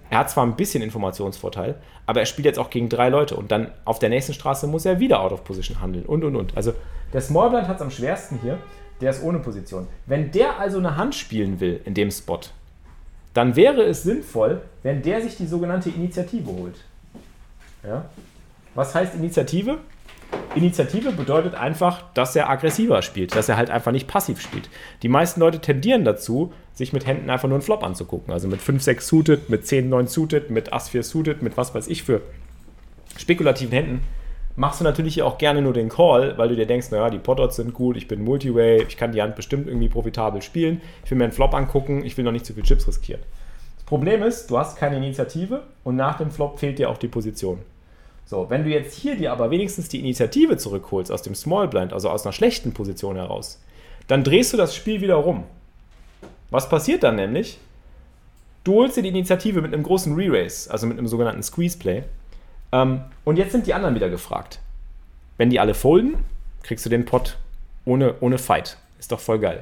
Er 0.09 0.17
hat 0.17 0.31
zwar 0.31 0.43
ein 0.43 0.55
bisschen 0.55 0.81
Informationsvorteil, 0.81 1.75
aber 2.07 2.21
er 2.21 2.25
spielt 2.25 2.47
jetzt 2.47 2.57
auch 2.57 2.71
gegen 2.71 2.89
drei 2.89 3.09
Leute 3.09 3.35
und 3.35 3.51
dann 3.51 3.69
auf 3.85 3.99
der 3.99 4.09
nächsten 4.09 4.33
Straße 4.33 4.65
muss 4.65 4.83
er 4.85 4.99
wieder 4.99 5.19
out 5.19 5.31
of 5.31 5.43
position 5.43 5.79
handeln 5.81 6.03
und 6.07 6.23
und 6.23 6.35
und. 6.35 6.57
Also 6.57 6.73
der 7.13 7.21
Small 7.21 7.51
Blind 7.51 7.67
hat 7.67 7.75
es 7.75 7.83
am 7.83 7.91
schwersten 7.91 8.39
hier, 8.41 8.57
der 8.99 9.11
ist 9.11 9.21
ohne 9.21 9.37
Position. 9.37 9.87
Wenn 10.07 10.31
der 10.31 10.59
also 10.59 10.79
eine 10.79 10.97
Hand 10.97 11.13
spielen 11.13 11.59
will 11.59 11.79
in 11.85 11.93
dem 11.93 12.09
Spot, 12.09 12.39
dann 13.35 13.55
wäre 13.55 13.83
es 13.83 14.01
sinnvoll, 14.01 14.63
wenn 14.81 15.03
der 15.03 15.21
sich 15.21 15.37
die 15.37 15.45
sogenannte 15.45 15.91
Initiative 15.91 16.49
holt. 16.51 16.77
Ja? 17.83 18.05
Was 18.73 18.95
heißt 18.95 19.13
Initiative? 19.13 19.77
Initiative 20.55 21.11
bedeutet 21.11 21.53
einfach, 21.53 22.03
dass 22.13 22.35
er 22.35 22.49
aggressiver 22.49 23.01
spielt, 23.01 23.35
dass 23.35 23.49
er 23.49 23.57
halt 23.57 23.69
einfach 23.69 23.91
nicht 23.91 24.07
passiv 24.07 24.39
spielt. 24.39 24.69
Die 25.01 25.09
meisten 25.09 25.41
Leute 25.41 25.59
tendieren 25.59 26.05
dazu, 26.05 26.53
sich 26.73 26.93
mit 26.93 27.05
Händen 27.05 27.29
einfach 27.29 27.47
nur 27.47 27.55
einen 27.55 27.61
Flop 27.61 27.83
anzugucken. 27.83 28.33
Also 28.33 28.47
mit 28.47 28.61
5, 28.61 28.81
6 28.81 29.07
suited, 29.07 29.49
mit 29.49 29.67
10, 29.67 29.89
9 29.89 30.07
suited, 30.07 30.49
mit 30.49 30.71
Ass 30.71 30.89
4 30.89 31.03
suited, 31.03 31.41
mit 31.41 31.57
was 31.57 31.75
weiß 31.75 31.87
ich 31.87 32.03
für 32.03 32.21
spekulativen 33.17 33.73
Händen. 33.73 34.01
Machst 34.57 34.79
du 34.79 34.85
natürlich 34.85 35.21
auch 35.21 35.37
gerne 35.37 35.61
nur 35.61 35.73
den 35.73 35.89
Call, 35.89 36.37
weil 36.37 36.47
du 36.47 36.55
dir 36.55 36.65
denkst, 36.65 36.89
naja, 36.91 37.09
die 37.09 37.19
Potodds 37.19 37.57
sind 37.57 37.73
gut, 37.73 37.97
ich 37.97 38.07
bin 38.07 38.23
Multiway, 38.23 38.83
ich 38.83 38.95
kann 38.95 39.11
die 39.11 39.21
Hand 39.21 39.35
bestimmt 39.35 39.67
irgendwie 39.67 39.89
profitabel 39.89 40.41
spielen, 40.41 40.81
ich 41.03 41.11
will 41.11 41.17
mir 41.17 41.25
einen 41.25 41.33
Flop 41.33 41.53
angucken, 41.53 42.05
ich 42.05 42.15
will 42.15 42.23
noch 42.23 42.31
nicht 42.31 42.45
zu 42.45 42.53
viel 42.53 42.63
Chips 42.63 42.87
riskieren. 42.87 43.21
Das 43.75 43.83
Problem 43.83 44.23
ist, 44.23 44.49
du 44.49 44.57
hast 44.57 44.77
keine 44.77 44.95
Initiative 44.95 45.63
und 45.83 45.97
nach 45.97 46.17
dem 46.17 46.31
Flop 46.31 46.59
fehlt 46.59 46.79
dir 46.79 46.89
auch 46.89 46.97
die 46.97 47.09
Position. 47.09 47.59
So, 48.25 48.49
wenn 48.49 48.63
du 48.63 48.71
jetzt 48.71 48.97
hier 48.97 49.15
dir 49.15 49.31
aber 49.31 49.51
wenigstens 49.51 49.87
die 49.87 49.99
Initiative 49.99 50.57
zurückholst 50.57 51.11
aus 51.11 51.21
dem 51.21 51.35
Small 51.35 51.67
Blind, 51.67 51.93
also 51.93 52.09
aus 52.09 52.25
einer 52.25 52.33
schlechten 52.33 52.73
Position 52.73 53.15
heraus, 53.15 53.61
dann 54.07 54.23
drehst 54.23 54.51
du 54.51 54.57
das 54.57 54.75
Spiel 54.75 55.01
wieder 55.01 55.15
rum. 55.15 55.43
Was 56.49 56.67
passiert 56.69 57.03
dann 57.03 57.15
nämlich? 57.15 57.59
Du 58.63 58.75
holst 58.75 58.97
dir 58.97 59.03
die 59.03 59.09
Initiative 59.09 59.61
mit 59.61 59.73
einem 59.73 59.83
großen 59.83 60.15
Re-Race, 60.15 60.67
also 60.67 60.87
mit 60.87 60.97
einem 60.97 61.07
sogenannten 61.07 61.43
Squeeze 61.43 61.77
Play. 61.77 62.03
Ähm, 62.71 63.01
und 63.23 63.37
jetzt 63.37 63.51
sind 63.51 63.67
die 63.67 63.75
anderen 63.75 63.93
wieder 63.93 64.09
gefragt. 64.09 64.59
Wenn 65.37 65.51
die 65.51 65.59
alle 65.59 65.75
folden, 65.75 66.15
kriegst 66.63 66.83
du 66.85 66.89
den 66.89 67.05
Pot 67.05 67.37
ohne, 67.85 68.15
ohne 68.21 68.39
Fight. 68.39 68.77
Ist 68.97 69.11
doch 69.11 69.19
voll 69.19 69.37
geil. 69.37 69.61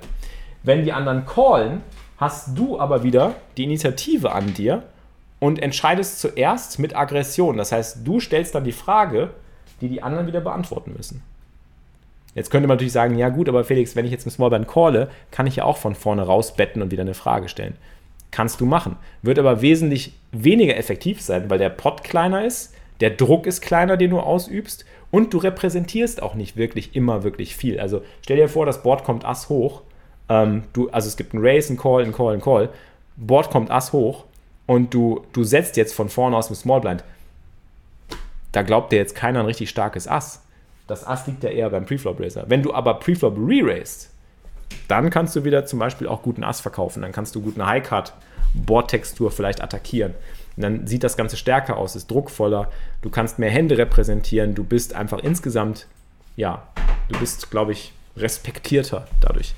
Wenn 0.64 0.86
die 0.86 0.94
anderen 0.94 1.26
callen, 1.26 1.82
hast 2.18 2.58
du 2.58 2.80
aber 2.80 3.04
wieder 3.04 3.36
die 3.58 3.66
Initiative 3.66 4.32
an 4.32 4.54
dir 4.54 4.84
und 5.44 5.62
entscheidest 5.62 6.22
zuerst 6.22 6.80
mit 6.80 6.96
Aggression. 6.96 7.58
Das 7.58 7.74
heißt, 7.74 8.08
du 8.08 8.22
stellst 8.22 8.56
dann 8.56 8.64
die 8.64 8.72
Frage, 8.72 9.32
die 9.82 9.90
die 9.90 10.02
anderen 10.02 10.26
wieder 10.26 10.40
beantworten 10.40 10.94
müssen. 10.96 11.22
Jetzt 12.34 12.50
könnte 12.50 12.66
man 12.66 12.78
natürlich 12.78 12.94
sagen, 12.94 13.18
ja 13.18 13.28
gut, 13.28 13.50
aber 13.50 13.66
Felix, 13.66 13.94
wenn 13.98 14.06
ich 14.06 14.12
jetzt 14.12 14.26
einen 14.26 14.32
Smallband 14.32 14.70
calle, 14.70 15.10
kann 15.32 15.46
ich 15.46 15.58
ja 15.58 15.66
auch 15.66 15.76
von 15.76 15.96
vorne 15.96 16.22
raus 16.22 16.56
betten 16.56 16.82
und 16.82 16.94
wieder 16.94 17.02
eine 17.02 17.14
Frage 17.14 17.50
stellen. 17.50 17.76
Kannst 18.32 18.62
du 18.62 18.66
machen. 18.66 18.96
Wird 19.22 19.38
aber 19.38 19.62
wesentlich 19.62 20.14
weniger 20.32 20.78
effektiv 20.78 21.22
sein, 21.22 21.50
weil 21.50 21.58
der 21.58 21.68
Pot 21.68 22.06
kleiner 22.06 22.46
ist, 22.46 22.74
der 23.02 23.10
Druck 23.10 23.46
ist 23.46 23.60
kleiner, 23.60 23.98
den 23.98 24.12
du 24.12 24.22
ausübst 24.22 24.86
und 25.12 25.34
du 25.34 25.40
repräsentierst 25.40 26.24
auch 26.24 26.36
nicht 26.36 26.56
wirklich 26.56 26.96
immer 26.96 27.24
wirklich 27.24 27.58
viel. 27.58 27.82
Also 27.82 28.02
stell 28.22 28.38
dir 28.38 28.48
vor, 28.48 28.66
das 28.66 28.82
Board 28.82 29.04
kommt 29.04 29.26
Ass 29.26 29.50
hoch. 29.50 29.82
Ähm, 30.30 30.64
du, 30.72 30.90
also 30.92 31.10
es 31.10 31.18
gibt 31.18 31.34
einen 31.34 31.46
Race, 31.46 31.68
einen 31.68 31.78
Call, 31.78 32.04
einen 32.04 32.14
Call, 32.14 32.32
einen 32.32 32.42
Call. 32.42 32.70
Board 33.18 33.50
kommt 33.50 33.70
Ass 33.70 33.92
hoch 33.92 34.24
und 34.66 34.94
du, 34.94 35.26
du 35.34 35.44
setzt 35.44 35.78
jetzt 35.78 35.94
von 35.94 36.10
vorne 36.10 36.38
aus 36.38 36.48
dem 36.48 36.56
Small 36.56 36.82
Blind, 36.82 37.04
da 38.52 38.62
glaubt 38.62 38.92
dir 38.92 38.98
jetzt 38.98 39.16
keiner 39.16 39.40
ein 39.40 39.46
richtig 39.46 39.70
starkes 39.70 40.08
Ass. 40.08 40.42
Das 40.88 41.06
Ass 41.06 41.28
liegt 41.28 41.44
ja 41.44 41.50
eher 41.50 41.70
beim 41.70 41.86
Preflop 41.86 42.20
Racer. 42.20 42.46
Wenn 42.48 42.62
du 42.62 42.74
aber 42.74 42.96
Preflop 42.96 43.36
re-raced, 43.38 44.10
dann 44.88 45.10
kannst 45.10 45.36
du 45.36 45.44
wieder 45.44 45.66
zum 45.66 45.80
Beispiel 45.80 46.08
auch 46.08 46.22
guten 46.22 46.44
Ass 46.44 46.62
verkaufen. 46.62 47.02
Dann 47.02 47.12
kannst 47.12 47.36
du 47.36 47.42
gut 47.42 47.56
eine 47.56 47.68
High-Cut, 47.68 48.14
Boardtextur 48.54 49.32
vielleicht 49.32 49.62
attackieren. 49.62 50.14
Und 50.56 50.64
dann 50.64 50.88
sieht 50.88 51.04
das 51.04 51.18
Ganze 51.18 51.36
stärker 51.36 51.78
aus, 51.78 51.96
ist 51.96 52.12
druckvoller. 52.12 52.70
Du 53.02 53.10
kannst 53.10 53.40
mehr 53.40 53.50
Hände 53.50 53.78
repräsentieren. 53.78 54.54
Du 54.54 54.64
bist 54.64 54.94
einfach 54.94 55.20
insgesamt, 55.20 55.88
ja, 56.36 56.68
du 57.10 57.20
bist, 57.20 57.50
glaube 57.50 57.72
ich, 57.72 57.94
respektierter 58.18 59.08
dadurch. 59.20 59.56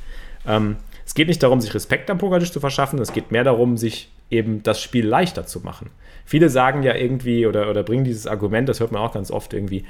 Ähm, 0.47 0.77
es 1.05 1.13
geht 1.13 1.27
nicht 1.27 1.43
darum, 1.43 1.59
sich 1.59 1.74
Respekt 1.74 2.09
am 2.09 2.17
Pokertisch 2.17 2.51
zu 2.51 2.59
verschaffen. 2.59 3.00
Es 3.00 3.12
geht 3.12 3.31
mehr 3.31 3.43
darum, 3.43 3.77
sich 3.77 4.09
eben 4.29 4.63
das 4.63 4.82
Spiel 4.82 5.05
leichter 5.05 5.46
zu 5.46 5.62
machen. 5.62 5.89
Viele 6.25 6.50
sagen 6.50 6.84
ja 6.84 6.96
irgendwie 6.96 7.46
oder, 7.46 7.70
oder 7.70 7.84
bringen 7.84 8.03
dieses 8.03 8.27
Argument, 8.27 8.67
das 8.67 8.79
hört 8.79 8.91
man 8.91 9.01
auch 9.01 9.13
ganz 9.13 9.29
oft 9.29 9.53
irgendwie, 9.53 9.86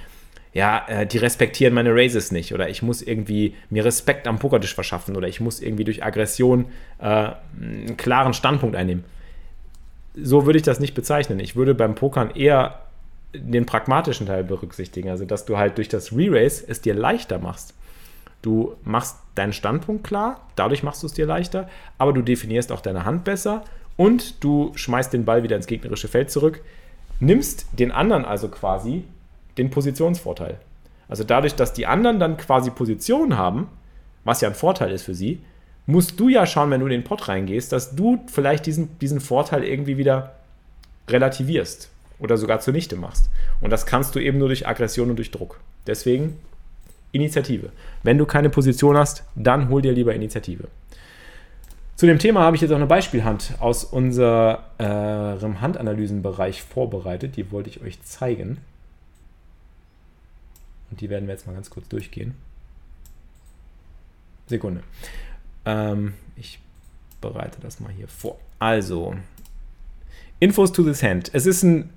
ja, 0.54 0.86
äh, 0.88 1.08
die 1.08 1.18
respektieren 1.18 1.74
meine 1.74 1.94
Raises 1.94 2.32
nicht 2.32 2.54
oder 2.54 2.70
ich 2.70 2.82
muss 2.82 3.02
irgendwie 3.02 3.56
mir 3.70 3.86
Respekt 3.86 4.28
am 4.28 4.40
Pokertisch 4.40 4.76
verschaffen 4.76 5.16
oder 5.16 5.28
ich 5.28 5.40
muss 5.40 5.62
irgendwie 5.62 5.86
durch 5.86 6.04
Aggression 6.04 6.66
äh, 7.00 7.32
einen 7.62 7.98
klaren 7.98 8.34
Standpunkt 8.34 8.76
einnehmen. 8.76 9.06
So 10.16 10.46
würde 10.46 10.58
ich 10.58 10.64
das 10.64 10.80
nicht 10.80 10.94
bezeichnen. 10.94 11.40
Ich 11.40 11.56
würde 11.56 11.76
beim 11.76 11.96
Pokern 11.96 12.32
eher 12.32 12.82
den 13.34 13.66
pragmatischen 13.66 14.28
Teil 14.28 14.44
berücksichtigen, 14.44 15.10
also 15.10 15.26
dass 15.26 15.46
du 15.46 15.58
halt 15.58 15.78
durch 15.78 15.90
das 15.90 16.14
Re-Race 16.14 16.64
es 16.66 16.82
dir 16.82 16.94
leichter 16.94 17.40
machst. 17.40 17.74
Du 18.42 18.76
machst 18.84 19.18
deinen 19.36 19.54
Standpunkt 19.54 20.06
klar, 20.06 20.48
dadurch 20.56 20.84
machst 20.84 21.02
du 21.04 21.08
es 21.08 21.14
dir 21.14 21.26
leichter, 21.26 21.68
aber 21.98 22.14
du 22.14 22.22
definierst 22.22 22.72
auch 22.72 22.82
deine 22.82 23.04
Hand 23.04 23.24
besser 23.24 23.64
und 23.98 24.44
du 24.44 24.72
schmeißt 24.76 25.14
den 25.14 25.26
Ball 25.26 25.44
wieder 25.44 25.56
ins 25.56 25.68
gegnerische 25.68 26.08
Feld 26.08 26.32
zurück, 26.32 26.62
nimmst 27.20 27.68
den 27.72 27.92
anderen 27.92 28.26
also 28.26 28.50
quasi 28.50 29.04
den 29.58 29.70
Positionsvorteil. 29.70 30.60
Also 31.08 31.24
dadurch, 31.24 31.56
dass 31.56 31.74
die 31.74 31.86
anderen 31.86 32.20
dann 32.20 32.38
quasi 32.38 32.72
Position 32.72 33.38
haben, 33.38 33.68
was 34.24 34.42
ja 34.42 34.50
ein 34.50 34.56
Vorteil 34.56 34.92
ist 34.92 35.04
für 35.04 35.16
sie, 35.16 35.40
musst 35.86 36.20
du 36.20 36.30
ja 36.30 36.46
schauen, 36.46 36.72
wenn 36.72 36.80
du 36.80 36.88
in 36.88 36.92
den 36.92 37.04
Pot 37.04 37.28
reingehst, 37.28 37.72
dass 37.72 37.96
du 37.96 38.24
vielleicht 38.28 38.66
diesen, 38.66 38.98
diesen 39.00 39.22
Vorteil 39.22 39.64
irgendwie 39.64 39.98
wieder 39.98 40.36
relativierst 41.08 41.90
oder 42.20 42.38
sogar 42.38 42.60
zunichte 42.60 42.96
machst. 42.96 43.30
Und 43.62 43.70
das 43.70 43.86
kannst 43.86 44.16
du 44.16 44.20
eben 44.20 44.40
nur 44.40 44.48
durch 44.48 44.68
Aggression 44.68 45.10
und 45.12 45.18
durch 45.18 45.32
Druck. 45.32 45.60
Deswegen 45.86 46.40
Initiative. 47.12 47.70
Wenn 48.04 48.18
du 48.18 48.26
keine 48.26 48.50
Position 48.50 48.98
hast, 48.98 49.24
dann 49.36 49.70
hol 49.70 49.82
dir 49.82 49.94
lieber 49.94 50.14
Initiative. 50.14 50.68
Zu 51.96 52.08
dem 52.08 52.20
Thema 52.20 52.42
habe 52.42 52.58
ich 52.58 52.62
jetzt 52.62 52.72
auch 52.72 52.76
eine 52.76 52.88
Beispielhand 52.88 53.56
aus 53.60 53.86
unserem 53.86 54.60
Handanalysenbereich 54.80 56.62
vorbereitet. 56.62 57.38
Die 57.38 57.52
wollte 57.52 57.70
ich 57.70 57.82
euch 57.82 58.02
zeigen. 58.02 58.58
Und 60.92 61.00
die 61.02 61.10
werden 61.10 61.28
wir 61.28 61.34
jetzt 61.34 61.48
mal 61.48 61.54
ganz 61.54 61.70
kurz 61.70 61.88
durchgehen. 61.88 62.36
Sekunde. 64.48 64.84
Ähm, 65.66 66.14
ich 66.36 66.60
bereite 67.22 67.60
das 67.62 67.80
mal 67.80 67.92
hier 67.92 68.08
vor. 68.08 68.38
Also, 68.60 69.16
Infos 70.40 70.72
to 70.72 70.84
this 70.84 71.02
Hand. 71.02 71.32
Es 71.34 71.46
ist 71.46 71.64
ein 71.64 71.90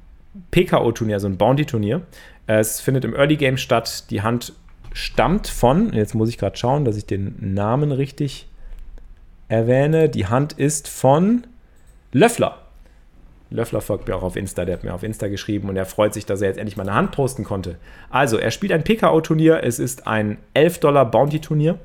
PKO-Turnier, 0.52 1.20
so 1.20 1.26
ein 1.26 1.36
Bounty-Turnier. 1.36 2.02
Es 2.46 2.80
findet 2.80 3.04
im 3.04 3.14
Early 3.14 3.36
Game 3.36 3.56
statt. 3.56 4.10
Die 4.10 4.22
Hand 4.22 4.52
stammt 4.92 5.48
von, 5.48 5.92
jetzt 5.92 6.14
muss 6.14 6.28
ich 6.28 6.38
gerade 6.38 6.56
schauen, 6.56 6.84
dass 6.84 6.96
ich 6.96 7.04
den 7.04 7.54
Namen 7.54 7.92
richtig 7.92 8.47
erwähne. 9.48 10.08
Die 10.08 10.26
Hand 10.26 10.52
ist 10.52 10.88
von 10.88 11.46
Löffler. 12.12 12.58
Löffler 13.50 13.80
folgt 13.80 14.08
mir 14.08 14.14
auch 14.14 14.22
auf 14.22 14.36
Insta, 14.36 14.64
der 14.64 14.76
hat 14.76 14.84
mir 14.84 14.92
auf 14.92 15.02
Insta 15.02 15.28
geschrieben 15.28 15.68
und 15.70 15.76
er 15.76 15.86
freut 15.86 16.12
sich, 16.12 16.26
dass 16.26 16.42
er 16.42 16.48
jetzt 16.48 16.58
endlich 16.58 16.76
mal 16.76 16.82
eine 16.82 16.94
Hand 16.94 17.12
posten 17.12 17.44
konnte. 17.44 17.76
Also, 18.10 18.36
er 18.36 18.50
spielt 18.50 18.72
ein 18.72 18.84
PKO-Turnier. 18.84 19.62
Es 19.62 19.78
ist 19.78 20.06
ein 20.06 20.36
11 20.52 20.80
Dollar 20.80 21.10
Bounty-Turnier. 21.10 21.78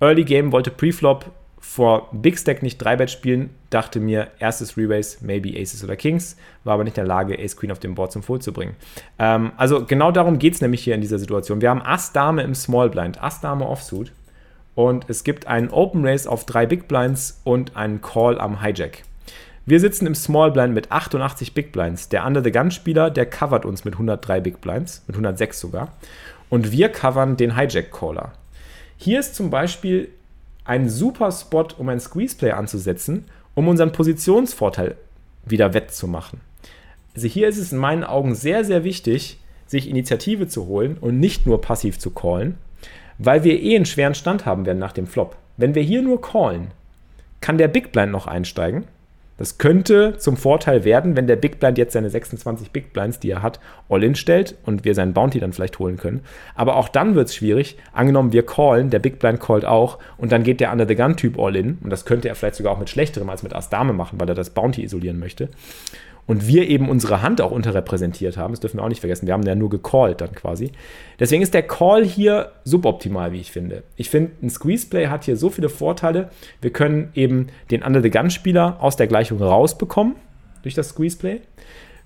Early 0.00 0.24
Game 0.24 0.52
wollte 0.52 0.70
Preflop 0.70 1.30
vor 1.60 2.08
Big 2.12 2.38
Stack 2.38 2.62
nicht 2.62 2.84
3-Bet 2.84 3.10
spielen, 3.10 3.50
dachte 3.68 4.00
mir, 4.00 4.28
erstes 4.38 4.76
Re-Race, 4.76 5.20
maybe 5.20 5.50
Aces 5.60 5.84
oder 5.84 5.94
Kings, 5.94 6.36
war 6.64 6.74
aber 6.74 6.84
nicht 6.84 6.96
in 6.96 7.04
der 7.04 7.08
Lage, 7.08 7.38
Ace 7.38 7.56
Queen 7.56 7.70
auf 7.70 7.78
dem 7.78 7.94
Board 7.94 8.10
zum 8.10 8.22
Fold 8.22 8.42
zu 8.42 8.52
bringen. 8.52 8.74
Ähm, 9.18 9.52
also 9.56 9.84
genau 9.84 10.10
darum 10.10 10.38
geht 10.38 10.54
es 10.54 10.62
nämlich 10.62 10.82
hier 10.82 10.94
in 10.94 11.02
dieser 11.02 11.18
Situation. 11.18 11.60
Wir 11.60 11.70
haben 11.70 11.82
Ass 11.82 12.12
Dame 12.12 12.42
im 12.42 12.54
Small 12.54 12.88
Blind, 12.88 13.22
Ass 13.22 13.40
Dame 13.40 13.66
Offsuit 13.66 14.10
und 14.88 15.04
es 15.08 15.24
gibt 15.24 15.46
einen 15.46 15.68
Open 15.68 16.06
Race 16.06 16.26
auf 16.26 16.46
drei 16.46 16.64
Big 16.64 16.88
Blinds 16.88 17.42
und 17.44 17.76
einen 17.76 18.00
Call 18.00 18.40
am 18.40 18.62
Hijack. 18.62 19.02
Wir 19.66 19.78
sitzen 19.78 20.06
im 20.06 20.14
Small 20.14 20.52
Blind 20.52 20.72
mit 20.72 20.90
88 20.90 21.52
Big 21.52 21.70
Blinds. 21.70 22.08
Der 22.08 22.26
Under 22.26 22.42
the 22.42 22.50
Gun 22.50 22.70
Spieler, 22.70 23.10
der 23.10 23.26
covert 23.26 23.66
uns 23.66 23.84
mit 23.84 23.92
103 23.94 24.40
Big 24.40 24.62
Blinds, 24.62 25.02
mit 25.06 25.16
106 25.16 25.60
sogar. 25.60 25.92
Und 26.48 26.72
wir 26.72 26.88
covern 26.88 27.36
den 27.36 27.56
Hijack 27.56 27.92
Caller. 27.92 28.32
Hier 28.96 29.20
ist 29.20 29.34
zum 29.34 29.50
Beispiel 29.50 30.08
ein 30.64 30.88
super 30.88 31.30
Spot, 31.30 31.68
um 31.76 31.90
ein 31.90 32.00
Squeeze-Play 32.00 32.52
anzusetzen, 32.52 33.26
um 33.54 33.68
unseren 33.68 33.92
Positionsvorteil 33.92 34.96
wieder 35.44 35.74
wettzumachen. 35.74 36.40
Also 37.14 37.28
hier 37.28 37.48
ist 37.48 37.58
es 37.58 37.70
in 37.70 37.78
meinen 37.78 38.04
Augen 38.04 38.34
sehr, 38.34 38.64
sehr 38.64 38.82
wichtig, 38.82 39.40
sich 39.66 39.90
Initiative 39.90 40.48
zu 40.48 40.66
holen 40.66 40.96
und 40.98 41.20
nicht 41.20 41.44
nur 41.44 41.60
passiv 41.60 41.98
zu 41.98 42.10
callen, 42.10 42.56
weil 43.22 43.44
wir 43.44 43.60
eh 43.62 43.76
einen 43.76 43.86
schweren 43.86 44.14
Stand 44.14 44.46
haben 44.46 44.66
werden 44.66 44.78
nach 44.78 44.92
dem 44.92 45.06
Flop. 45.06 45.36
Wenn 45.56 45.74
wir 45.74 45.82
hier 45.82 46.02
nur 46.02 46.20
callen, 46.20 46.68
kann 47.40 47.58
der 47.58 47.68
Big 47.68 47.92
Blind 47.92 48.12
noch 48.12 48.26
einsteigen 48.26 48.84
das 49.40 49.56
könnte 49.56 50.18
zum 50.18 50.36
Vorteil 50.36 50.84
werden, 50.84 51.16
wenn 51.16 51.26
der 51.26 51.36
Big 51.36 51.60
Blind 51.60 51.78
jetzt 51.78 51.94
seine 51.94 52.10
26 52.10 52.72
Big 52.72 52.92
Blinds, 52.92 53.20
die 53.20 53.30
er 53.30 53.40
hat, 53.40 53.58
all-in 53.88 54.14
stellt 54.14 54.54
und 54.66 54.84
wir 54.84 54.94
seinen 54.94 55.14
Bounty 55.14 55.40
dann 55.40 55.54
vielleicht 55.54 55.78
holen 55.78 55.96
können. 55.96 56.20
Aber 56.54 56.76
auch 56.76 56.90
dann 56.90 57.14
wird 57.14 57.28
es 57.28 57.36
schwierig. 57.36 57.78
Angenommen, 57.94 58.34
wir 58.34 58.44
callen, 58.44 58.90
der 58.90 58.98
Big 58.98 59.18
Blind 59.18 59.40
callt 59.40 59.64
auch 59.64 59.98
und 60.18 60.30
dann 60.30 60.42
geht 60.42 60.60
der 60.60 60.70
Under 60.70 60.86
the 60.86 60.94
Gun-Typ 60.94 61.38
all-in 61.38 61.78
und 61.82 61.88
das 61.88 62.04
könnte 62.04 62.28
er 62.28 62.34
vielleicht 62.34 62.56
sogar 62.56 62.74
auch 62.74 62.78
mit 62.78 62.90
schlechterem 62.90 63.30
als 63.30 63.42
mit 63.42 63.54
Ass-Dame 63.54 63.94
machen, 63.94 64.20
weil 64.20 64.28
er 64.28 64.34
das 64.34 64.50
Bounty 64.50 64.84
isolieren 64.84 65.18
möchte 65.18 65.48
und 66.26 66.46
wir 66.46 66.68
eben 66.68 66.88
unsere 66.88 67.22
Hand 67.22 67.40
auch 67.40 67.50
unterrepräsentiert 67.50 68.36
haben, 68.36 68.52
das 68.52 68.60
dürfen 68.60 68.78
wir 68.78 68.84
auch 68.84 68.88
nicht 68.88 69.00
vergessen, 69.00 69.26
wir 69.26 69.34
haben 69.34 69.42
ja 69.42 69.54
nur 69.54 69.70
gecallt 69.70 70.20
dann 70.20 70.34
quasi. 70.34 70.72
Deswegen 71.18 71.42
ist 71.42 71.54
der 71.54 71.62
Call 71.62 72.04
hier 72.04 72.52
suboptimal, 72.64 73.32
wie 73.32 73.40
ich 73.40 73.50
finde. 73.50 73.82
Ich 73.96 74.10
finde, 74.10 74.32
ein 74.42 74.50
Squeeze-Play 74.50 75.08
hat 75.08 75.24
hier 75.24 75.36
so 75.36 75.50
viele 75.50 75.68
Vorteile. 75.68 76.30
Wir 76.60 76.72
können 76.72 77.10
eben 77.14 77.48
den 77.70 77.82
Under-the-Gun-Spieler 77.82 78.76
aus 78.80 78.96
der 78.96 79.06
Gleichung 79.06 79.42
rausbekommen 79.42 80.14
durch 80.62 80.74
das 80.74 80.90
Squeeze-Play. 80.90 81.40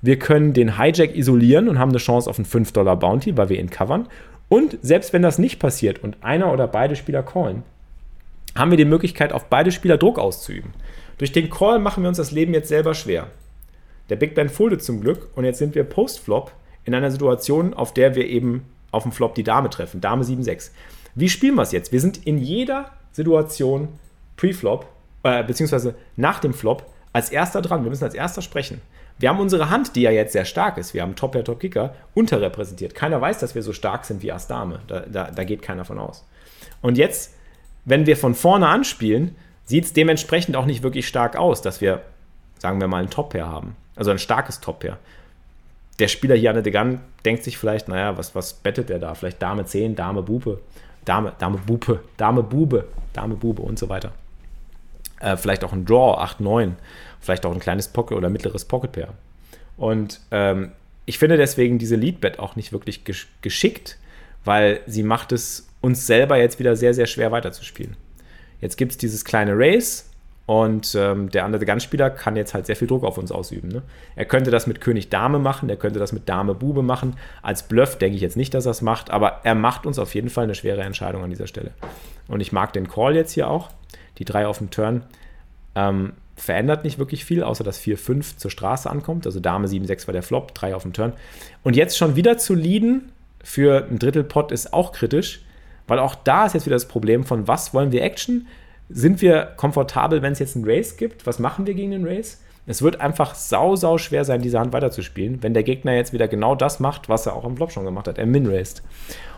Wir 0.01 0.19
können 0.19 0.53
den 0.53 0.79
Hijack 0.79 1.17
isolieren 1.17 1.69
und 1.69 1.79
haben 1.79 1.91
eine 1.91 1.99
Chance 1.99 2.29
auf 2.29 2.39
einen 2.39 2.47
5-Dollar-Bounty, 2.47 3.37
weil 3.37 3.49
wir 3.49 3.59
ihn 3.59 3.71
covern. 3.71 4.09
Und 4.49 4.79
selbst 4.83 5.13
wenn 5.13 5.23
das 5.23 5.39
nicht 5.39 5.59
passiert 5.59 6.03
und 6.05 6.23
einer 6.23 6.53
oder 6.53 6.69
beide 6.69 6.97
Spieler 6.97 7.23
callen, 7.23 7.63
haben 8.55 8.71
wir 8.71 8.79
die 8.79 8.85
Möglichkeit, 8.85 9.33
auf 9.33 9.47
beide 9.47 9.73
Spieler 9.73 9.97
Druck 9.97 10.19
auszuüben. 10.19 10.73
Durch 11.19 11.33
den 11.33 11.51
Call 11.51 11.79
machen 11.79 12.03
wir 12.03 12.09
uns 12.09 12.19
das 12.19 12.33
Leben 12.33 12.55
jetzt 12.55 12.69
selber 12.69 12.95
schwer. 12.95 13.29
Der 14.11 14.17
Big 14.17 14.35
Ben 14.35 14.49
foldet 14.49 14.83
zum 14.83 15.01
Glück 15.01 15.31
und 15.35 15.45
jetzt 15.45 15.59
sind 15.59 15.75
wir 15.75 15.85
Post-Flop 15.85 16.53
in 16.85 16.95
einer 16.95 17.11
Situation, 17.11 17.75
auf 17.75 17.95
der 17.95 18.15
wir 18.15 18.27
eben 18.27 18.65
auf 18.91 19.03
dem 19.03 19.13
Flop 19.13 19.35
die 19.35 19.43
Dame 19.43 19.71
treffen. 19.71 20.01
Dame 20.01 20.25
7-6. 20.25 20.71
Wie 21.15 21.29
spielen 21.29 21.55
wir 21.55 21.63
es 21.63 21.73
jetzt? 21.73 21.93
Wir 21.93 22.01
sind 22.01 22.27
in 22.27 22.39
jeder 22.39 22.91
Situation 23.13 23.89
Pre-Flop, 24.37 24.87
äh, 25.23 25.43
beziehungsweise 25.45 25.95
nach 26.17 26.41
dem 26.41 26.53
Flop, 26.53 26.85
als 27.13 27.31
erster 27.31 27.63
dran. 27.63 27.85
Wir 27.85 27.91
müssen 27.91 28.05
als 28.05 28.15
erster 28.15 28.43
sprechen. 28.43 28.81
Wir 29.19 29.29
haben 29.29 29.39
unsere 29.39 29.71
Hand, 29.71 29.95
die 29.95 30.03
ja 30.03 30.11
jetzt 30.11 30.33
sehr 30.33 30.45
stark 30.45 30.77
ist, 30.77 30.93
wir 30.93 31.03
haben 31.03 31.15
Top-Pair, 31.15 31.45
Top-Kicker, 31.45 31.95
unterrepräsentiert. 32.15 32.97
Keiner 32.97 33.21
weiß, 33.21 33.39
dass 33.39 33.55
wir 33.55 33.63
so 33.63 33.73
stark 33.73 34.05
sind 34.05 34.23
wie 34.23 34.33
Ass-Dame. 34.33 34.81
Da, 34.89 35.01
da, 35.01 35.31
da 35.31 35.45
geht 35.45 35.63
keiner 35.63 35.85
von 35.85 36.01
aus. 36.01 36.27
Und 36.83 36.99
jetzt, 36.99 37.33
wenn 37.85 38.07
wir 38.07 38.17
von 38.17 38.35
vorne 38.35 38.67
anspielen, 38.67 39.37
sieht 39.65 39.85
es 39.85 39.93
dementsprechend 39.93 40.57
auch 40.57 40.67
nicht 40.67 40.83
wirklich 40.83 41.07
stark 41.07 41.37
aus, 41.37 41.63
dass 41.63 41.81
wir, 41.81 42.03
sagen 42.59 42.81
wir 42.81 42.89
mal, 42.89 43.05
ein 43.05 43.11
Top-Pair 43.11 43.47
haben. 43.47 43.77
Also 43.97 44.11
ein 44.11 44.19
starkes 44.19 44.61
Top-Pair. 44.61 44.99
Der 45.99 46.09
Spieler 46.09 46.35
hier 46.35 46.51
an 46.51 46.63
der 46.63 46.73
Gun 46.73 47.01
denkt 47.25 47.45
sich 47.45 47.57
vielleicht, 47.57 47.89
naja, 47.89 48.17
was, 48.17 48.35
was 48.35 48.55
bettet 48.55 48.89
der 48.89 48.99
da? 48.99 49.15
Vielleicht 49.15 49.41
Dame 49.41 49.65
10, 49.65 49.95
Dame 49.95 50.23
Bupe, 50.23 50.61
Dame, 51.05 51.33
Dame 51.39 51.59
Bupe, 51.59 52.01
Dame 52.17 52.43
Bube, 52.43 52.89
Dame 53.13 53.37
Bube 53.37 53.63
und 53.63 53.79
so 53.79 53.89
weiter. 53.89 54.13
Äh, 55.21 55.37
vielleicht 55.37 55.63
auch 55.65 55.73
ein 55.73 55.85
Draw, 55.85 56.19
8, 56.19 56.41
9. 56.41 56.77
Vielleicht 57.21 57.47
auch 57.47 57.53
ein 57.53 57.61
kleines 57.61 57.89
Pocket 57.89 58.17
oder 58.17 58.29
mittleres 58.29 58.65
Pocket-Pair. 58.65 59.15
Und 59.77 60.21
ähm, 60.31 60.73
ich 61.07 61.19
finde 61.19 61.37
deswegen 61.37 61.79
diese 61.79 61.97
Leadbet 61.97 62.39
auch 62.39 62.57
nicht 62.57 62.73
wirklich 62.73 63.05
gesch 63.05 63.29
geschickt, 63.41 63.99
weil 64.45 64.81
sie 64.87 65.03
macht 65.03 65.33
es 65.33 65.69
uns 65.81 66.07
selber 66.07 66.39
jetzt 66.39 66.59
wieder 66.59 66.77
sehr, 66.77 66.95
sehr 66.95 67.07
schwer 67.07 67.31
weiterzuspielen. 67.33 67.97
Jetzt 68.61 68.77
gibt 68.77 68.93
es 68.93 68.99
dieses 68.99 69.25
kleine 69.25 69.53
Race, 69.55 70.11
und 70.47 70.95
ähm, 70.95 71.31
der 71.31 71.45
andere 71.47 71.65
Gun-Spieler 71.65 72.11
kann 72.11 72.37
jetzt 72.37 72.53
halt 72.53 72.67
sehr 72.67 72.77
viel 72.77 72.87
Druck 72.87 73.03
auf 73.05 73.17
uns 73.17 73.33
ausüben. 73.33 73.69
Ne? 73.69 73.83
Er 74.15 74.27
könnte 74.27 74.51
das 74.51 74.67
mit 74.67 74.81
König 74.83 75.09
Dame 75.09 75.39
machen, 75.39 75.71
er 75.71 75.77
könnte 75.77 75.99
das 75.99 76.13
mit 76.13 76.29
Dame 76.29 76.55
Bube 76.55 76.83
machen. 76.83 77.17
Als 77.41 77.63
Bluff 77.63 77.97
denke 77.97 78.17
ich 78.17 78.23
jetzt 78.23 78.37
nicht, 78.37 78.53
dass 78.53 78.67
er 78.67 78.73
es 78.73 78.83
macht, 78.83 79.11
aber 79.11 79.41
er 79.45 79.55
macht 79.55 79.87
uns 79.87 79.99
auf 79.99 80.15
jeden 80.15 80.29
Fall 80.29 80.45
eine 80.45 80.55
schwere 80.55 80.83
Entscheidung 80.83 81.25
an 81.25 81.31
dieser 81.31 81.47
Stelle. 81.47 81.71
Und 82.29 82.41
ich 82.41 82.53
mag 82.53 82.75
den 82.75 82.89
Call 82.89 83.15
jetzt 83.15 83.33
hier 83.33 83.49
auch. 83.49 83.71
Die 84.19 84.27
drei 84.27 84.47
auf 84.47 84.59
dem 84.59 84.71
Turn 84.71 85.05
ähm, 85.75 86.13
verändert 86.37 86.85
nicht 86.85 86.99
wirklich 86.99 87.25
viel, 87.25 87.43
außer 87.43 87.65
dass 87.65 87.81
4-5 87.81 88.37
zur 88.37 88.51
Straße 88.51 88.91
ankommt. 88.91 89.27
Also 89.27 89.41
Dame 89.41 89.67
7-6 89.67 90.07
war 90.07 90.13
der 90.13 90.23
Flop, 90.23 90.55
3 90.55 90.75
auf 90.75 90.83
dem 90.83 90.93
Turn. 90.93 91.15
Und 91.63 91.75
jetzt 91.75 91.97
schon 91.97 92.17
wieder 92.17 92.37
zu 92.37 92.55
leaden 92.55 93.13
für 93.43 93.87
ein 93.91 93.99
Drittelpot 93.99 94.53
ist 94.53 94.73
auch 94.75 94.93
kritisch, 94.93 95.43
weil 95.87 95.99
auch 95.99 96.15
da 96.15 96.47
ist 96.47 96.55
jetzt 96.55 96.67
wieder 96.67 96.77
das 96.77 96.89
Problem 96.89 97.25
von 97.25 97.49
was 97.49 97.73
wollen 97.73 97.93
wir 97.93 98.03
Action? 98.03 98.47
Sind 98.89 99.23
wir 99.23 99.53
komfortabel, 99.57 100.23
wenn 100.23 100.33
es 100.33 100.39
jetzt 100.39 100.57
einen 100.57 100.69
Race 100.69 100.97
gibt? 100.97 101.27
Was 101.27 101.39
machen 101.39 101.67
wir 101.67 101.75
gegen 101.75 101.91
den 101.93 102.07
Race? 102.07 102.41
Es 102.67 102.81
wird 102.83 103.01
einfach 103.01 103.35
sau, 103.35 103.77
sau 103.77 103.99
schwer 103.99 104.25
sein, 104.25 104.41
diese 104.41 104.59
Hand 104.59 104.73
weiterzuspielen, 104.73 105.43
wenn 105.43 105.53
der 105.53 105.63
Gegner 105.63 105.95
jetzt 105.95 106.13
wieder 106.13 106.29
genau 106.29 106.55
das 106.55 106.81
macht, 106.81 107.09
was 107.09 107.27
er 107.27 107.37
auch 107.37 107.45
im 107.45 107.57
Flop 107.57 107.73
schon 107.73 107.85
gemacht 107.85 108.09
hat. 108.09 108.19
Er 108.19 108.27
min-raced. 108.27 108.83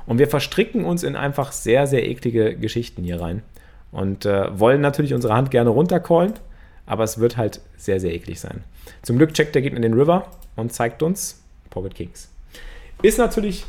Und 0.07 0.19
wir 0.19 0.29
verstricken 0.29 0.85
uns 0.85 1.03
in 1.03 1.17
einfach 1.17 1.51
sehr, 1.51 1.87
sehr 1.89 2.09
eklige 2.09 2.57
Geschichten 2.57 3.03
hier 3.03 3.21
rein. 3.21 3.43
Und 3.91 4.27
äh, 4.27 4.59
wollen 4.59 4.81
natürlich 4.81 5.15
unsere 5.15 5.35
Hand 5.35 5.51
gerne 5.51 5.71
runtercallen, 5.71 6.35
aber 6.87 7.03
es 7.03 7.19
wird 7.19 7.37
halt 7.37 7.61
sehr, 7.77 7.99
sehr 7.99 8.15
eklig 8.15 8.39
sein. 8.39 8.63
Zum 9.03 9.17
Glück 9.17 9.35
checkt 9.35 9.55
der 9.55 9.63
Gegner 9.63 9.81
den 9.81 9.95
River 9.95 10.27
und 10.55 10.73
zeigt 10.73 11.03
uns 11.03 11.43
Pocket 11.71 11.95
Kings. 11.95 12.31
Ist 13.03 13.19
natürlich 13.19 13.67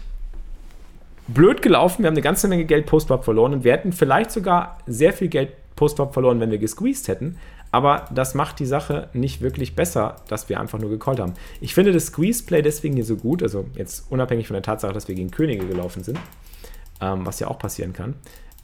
blöd 1.28 1.62
gelaufen. 1.62 2.04
Wir 2.04 2.08
haben 2.08 2.14
eine 2.14 2.22
ganze 2.22 2.48
Menge 2.48 2.66
Geld 2.66 2.86
Postwap 2.86 3.24
verloren 3.24 3.54
und 3.54 3.64
wir 3.64 3.74
hätten 3.74 3.92
vielleicht 3.92 4.32
sogar 4.32 4.78
sehr 4.86 5.14
viel 5.14 5.28
Geld 5.30 5.50
Postflop 5.78 6.14
verloren, 6.14 6.42
wenn 6.42 6.52
wir 6.52 6.58
gesqueezed 6.58 7.08
hätten. 7.08 7.38
Aber 7.72 8.06
das 8.14 8.36
macht 8.36 8.60
die 8.60 8.66
Sache 8.66 9.10
nicht 9.14 9.42
wirklich 9.42 9.76
besser, 9.76 10.18
dass 10.28 10.50
wir 10.50 10.60
einfach 10.60 10.80
nur 10.80 10.90
gecallt 10.90 11.20
haben. 11.20 11.34
Ich 11.62 11.74
finde 11.74 11.94
das 11.94 12.08
Squeeze-Play 12.08 12.62
deswegen 12.62 12.96
hier 12.96 13.06
so 13.06 13.16
gut, 13.16 13.42
also 13.42 13.66
jetzt 13.76 14.10
unabhängig 14.10 14.48
von 14.48 14.56
der 14.56 14.64
Tatsache, 14.64 14.94
dass 14.94 15.08
wir 15.08 15.16
gegen 15.16 15.32
Könige 15.32 15.66
gelaufen 15.66 16.04
sind, 16.04 16.20
ähm, 17.02 17.26
was 17.26 17.40
ja 17.40 17.48
auch 17.48 17.60
passieren 17.60 17.94
kann. 17.94 18.16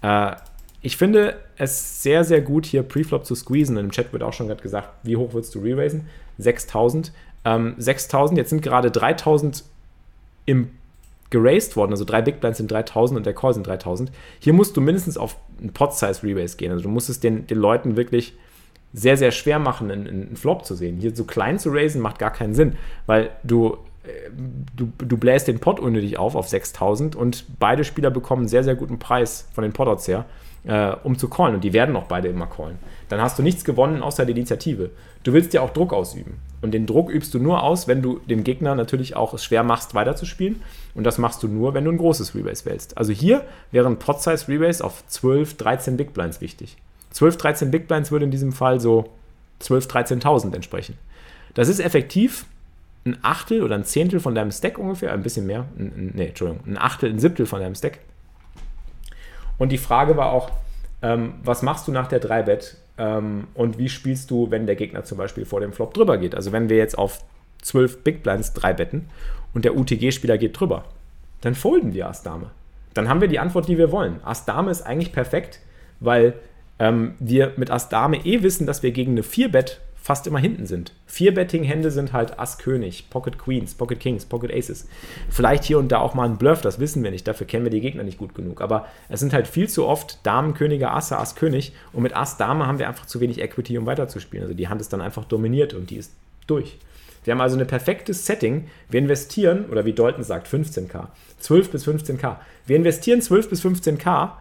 Äh, 0.02 0.36
ich 0.82 0.98
finde 0.98 1.38
es 1.58 2.04
sehr, 2.04 2.26
sehr 2.26 2.42
gut, 2.42 2.66
hier 2.66 2.84
Preflop 2.84 3.26
zu 3.26 3.36
squeezen. 3.36 3.78
Im 3.78 3.92
Chat 3.92 4.12
wird 4.12 4.22
auch 4.22 4.34
schon 4.34 4.48
gerade 4.48 4.62
gesagt, 4.62 4.90
wie 5.04 5.16
hoch 5.16 5.34
würdest 5.34 5.56
du 5.56 5.60
re-raisen? 5.60 6.08
6000. 6.40 7.14
Ähm, 7.46 7.76
6000, 7.78 8.38
jetzt 8.38 8.50
sind 8.50 8.62
gerade 8.62 8.92
3000 8.92 9.64
im 10.46 10.72
geraced 11.34 11.76
worden, 11.76 11.92
also 11.92 12.06
drei 12.06 12.22
Big 12.22 12.40
Blinds 12.40 12.60
sind 12.60 12.72
3000 12.72 13.18
und 13.18 13.26
der 13.26 13.34
Call 13.34 13.54
sind 13.54 13.66
3000. 13.66 14.12
Hier 14.40 14.54
musst 14.54 14.78
du 14.78 14.82
mindestens 14.82 15.18
auf 15.18 15.36
einen 15.60 15.74
Pot-Size-Rebase 15.74 16.58
gehen. 16.58 16.72
Also 16.72 16.84
du 16.84 16.90
musst 16.90 17.10
es 17.10 17.20
den, 17.20 17.48
den 17.48 17.58
Leuten 17.58 17.98
wirklich 17.98 18.36
sehr, 18.94 19.18
sehr 19.18 19.32
schwer 19.32 19.58
machen, 19.58 19.90
einen, 19.90 20.08
einen 20.08 20.36
Flop 20.38 20.64
zu 20.64 20.76
sehen. 20.76 20.98
Hier 20.98 21.16
so 21.16 21.24
klein 21.24 21.58
zu 21.58 21.72
raisen 21.72 22.02
macht 22.02 22.20
gar 22.20 22.32
keinen 22.32 22.54
Sinn, 22.54 22.76
weil 23.08 23.32
du, 23.44 23.78
du, 24.76 24.92
du 24.98 25.18
bläst 25.18 25.48
den 25.48 25.60
Pot 25.60 25.80
unnötig 25.80 26.18
auf 26.18 26.36
auf 26.36 26.50
6000 26.50 27.16
und 27.16 27.46
beide 27.60 27.84
Spieler 27.84 28.12
bekommen 28.12 28.42
einen 28.42 28.50
sehr, 28.50 28.64
sehr 28.64 28.76
guten 28.76 29.00
Preis 29.00 29.48
von 29.54 29.64
den 29.64 29.74
Potouts 29.74 30.08
her, 30.08 30.26
äh, 30.66 30.96
um 31.04 31.18
zu 31.18 31.30
callen. 31.30 31.56
Und 31.56 31.64
die 31.64 31.74
werden 31.74 31.96
auch 31.96 32.06
beide 32.06 32.28
immer 32.28 32.48
callen. 32.48 32.80
Dann 33.10 33.22
hast 33.22 33.40
du 33.40 33.44
nichts 33.44 33.64
gewonnen 33.64 34.02
außer 34.02 34.26
der 34.26 34.36
Initiative. 34.36 34.90
Du 35.24 35.34
willst 35.34 35.54
ja 35.54 35.62
auch 35.62 35.70
Druck 35.70 35.94
ausüben. 35.94 36.40
Und 36.62 36.72
den 36.72 36.86
Druck 36.86 37.10
übst 37.10 37.34
du 37.34 37.40
nur 37.40 37.64
aus, 37.64 37.88
wenn 37.88 38.02
du 38.02 38.20
dem 38.20 38.44
Gegner 38.44 38.76
natürlich 38.76 39.16
auch 39.16 39.34
es 39.34 39.44
schwer 39.44 39.64
machst, 39.64 39.96
weiterzuspielen. 39.96 40.62
Und 40.96 41.04
das 41.04 41.18
machst 41.18 41.44
du 41.44 41.48
nur, 41.48 41.74
wenn 41.74 41.86
du 41.86 41.92
ein 41.92 41.98
großes 41.98 42.36
Rebase 42.36 42.66
wählst. 42.66 42.98
Also 42.98 43.12
hier 43.12 43.44
wäre 43.72 43.88
ein 43.88 44.00
Pot-Size 44.00 44.48
Rebase 44.48 44.84
auf 44.84 45.06
12, 45.08 45.58
13 45.58 45.98
Big 45.98 46.14
Blinds 46.14 46.42
wichtig. 46.42 46.78
12, 47.12 47.38
13 47.38 47.72
Big 47.72 47.88
Blinds 47.88 48.12
würde 48.12 48.26
in 48.26 48.32
diesem 48.32 48.52
Fall 48.52 48.80
so 48.80 49.10
12, 49.60 49.88
13.000 49.88 50.56
entsprechen. 50.56 50.98
Das 51.54 51.68
ist 51.68 51.80
effektiv 51.80 52.46
ein 53.06 53.18
Achtel 53.22 53.64
oder 53.64 53.76
ein 53.76 53.84
Zehntel 53.84 54.20
von 54.20 54.34
deinem 54.34 54.52
Stack 54.52 54.78
ungefähr, 54.78 55.12
ein 55.12 55.24
bisschen 55.24 55.46
mehr, 55.46 55.66
nee, 55.76 56.28
Entschuldigung, 56.28 56.64
ein 56.66 56.78
Achtel, 56.78 57.10
ein 57.10 57.20
Siebtel 57.20 57.46
von 57.46 57.60
deinem 57.60 57.76
Stack. 57.76 58.00
Und 59.58 59.72
die 59.72 59.78
Frage 59.78 60.18
war 60.18 60.32
auch, 60.32 60.52
ähm, 61.02 61.36
was 61.44 61.62
machst 61.62 61.88
du 61.88 61.92
nach 61.92 62.08
der 62.08 62.22
3-Bet 62.22 62.78
ähm, 62.98 63.48
und 63.54 63.78
wie 63.78 63.90
spielst 63.90 64.32
du, 64.32 64.50
wenn 64.52 64.66
der 64.66 64.76
Gegner 64.76 65.04
zum 65.04 65.18
Beispiel 65.18 65.46
vor 65.46 65.60
dem 65.60 65.74
Flop 65.74 65.94
drüber 65.94 66.18
geht? 66.18 66.34
Also 66.34 66.52
wenn 66.52 66.70
wir 66.70 66.78
jetzt 66.78 66.98
auf 66.98 67.24
12 67.62 68.04
Big 68.04 68.24
Blinds 68.24 68.54
3 68.54 68.74
betten 68.74 69.10
und 69.54 69.66
der 69.66 69.76
UTG-Spieler 69.76 70.38
geht 70.38 70.60
drüber, 70.60 70.86
dann 71.42 71.56
folden 71.56 71.94
wir 71.94 72.08
Ass 72.08 72.24
Dame. 72.24 72.52
Dann 72.94 73.10
haben 73.10 73.22
wir 73.22 73.28
die 73.28 73.40
Antwort, 73.40 73.68
die 73.68 73.78
wir 73.78 73.92
wollen. 73.92 74.20
Ass 74.24 74.46
Dame 74.46 74.72
ist 74.72 74.84
eigentlich 74.84 75.12
perfekt, 75.12 75.60
weil 76.00 76.36
ähm, 76.80 77.16
wir 77.20 77.54
mit 77.58 77.70
Ass 77.70 77.90
Dame 77.90 78.18
eh 78.26 78.44
wissen, 78.44 78.66
dass 78.66 78.82
wir 78.82 78.92
gegen 78.92 79.12
eine 79.12 79.24
4-Bet 79.24 79.82
fast 80.04 80.28
immer 80.28 80.40
hinten 80.40 80.66
sind. 80.66 80.92
4-Betting-Hände 81.10 81.90
sind 81.90 82.12
halt 82.12 82.38
Ass 82.38 82.58
König, 82.58 83.10
Pocket 83.10 83.40
Queens, 83.40 83.74
Pocket 83.74 84.02
Kings, 84.02 84.26
Pocket 84.26 84.54
Aces. 84.54 84.86
Vielleicht 85.30 85.64
hier 85.64 85.80
und 85.80 85.94
da 85.94 86.00
auch 86.00 86.14
mal 86.14 86.28
ein 86.28 86.38
Bluff, 86.38 86.60
das 86.60 86.78
wissen 86.78 87.06
wir 87.06 87.12
nicht, 87.12 87.26
dafür 87.26 87.48
kennen 87.48 87.64
wir 87.64 87.72
die 87.72 87.80
Gegner 87.80 88.04
nicht 88.04 88.18
gut 88.18 88.36
genug. 88.36 88.60
Aber 88.60 88.86
es 89.08 89.22
sind 89.22 89.32
halt 89.32 89.48
viel 89.48 89.70
zu 89.70 89.86
oft 89.86 90.20
Damen, 90.24 90.56
Könige, 90.56 90.92
Asse, 90.92 91.18
Ass, 91.18 91.36
König. 91.36 91.72
Und 91.94 92.04
mit 92.04 92.18
Ass, 92.18 92.36
Dame 92.36 92.68
haben 92.68 92.80
wir 92.80 92.90
einfach 92.90 93.06
zu 93.06 93.22
wenig 93.22 93.42
Equity, 93.42 93.78
um 93.78 93.86
weiterzuspielen. 93.86 94.44
Also 94.44 94.54
die 94.54 94.68
Hand 94.68 94.82
ist 94.82 94.92
dann 94.92 95.00
einfach 95.00 95.24
dominiert 95.24 95.74
und 95.74 95.90
die 95.90 95.96
ist 95.96 96.12
durch. 96.48 96.78
Wir 97.24 97.32
haben 97.32 97.40
also 97.40 97.58
ein 97.58 97.66
perfektes 97.66 98.26
Setting. 98.26 98.68
Wir 98.90 99.00
investieren, 99.00 99.68
oder 99.72 99.86
wie 99.86 99.94
Dalton 99.94 100.26
sagt, 100.26 100.50
15k. 100.50 101.08
12 101.40 101.72
bis 101.72 101.88
15k. 101.88 102.36
Wir 102.66 102.76
investieren 102.76 103.22
12 103.22 103.50
bis 103.50 103.64
15k 103.64 104.32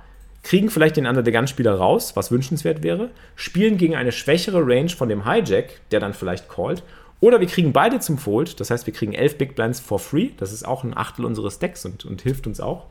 kriegen 0.42 0.70
vielleicht 0.70 0.96
den 0.96 1.06
Under 1.06 1.24
the 1.24 1.32
Gun 1.32 1.46
Spieler 1.46 1.74
raus, 1.74 2.16
was 2.16 2.30
wünschenswert 2.30 2.82
wäre, 2.82 3.10
spielen 3.36 3.78
gegen 3.78 3.94
eine 3.94 4.12
schwächere 4.12 4.62
Range 4.66 4.90
von 4.90 5.08
dem 5.08 5.24
Hijack, 5.24 5.80
der 5.90 6.00
dann 6.00 6.14
vielleicht 6.14 6.48
callt, 6.48 6.82
oder 7.22 7.38
wir 7.38 7.46
kriegen 7.46 7.72
beide 7.72 8.00
zum 8.00 8.18
Fold, 8.18 8.58
das 8.58 8.70
heißt, 8.70 8.84
wir 8.84 8.92
kriegen 8.92 9.12
11 9.12 9.38
Big 9.38 9.54
Blinds 9.54 9.78
for 9.78 10.00
free, 10.00 10.30
das 10.38 10.52
ist 10.52 10.66
auch 10.66 10.82
ein 10.82 10.96
Achtel 10.96 11.24
unseres 11.24 11.60
Decks 11.60 11.84
und, 11.84 12.04
und 12.04 12.20
hilft 12.22 12.48
uns 12.48 12.60
auch. 12.60 12.86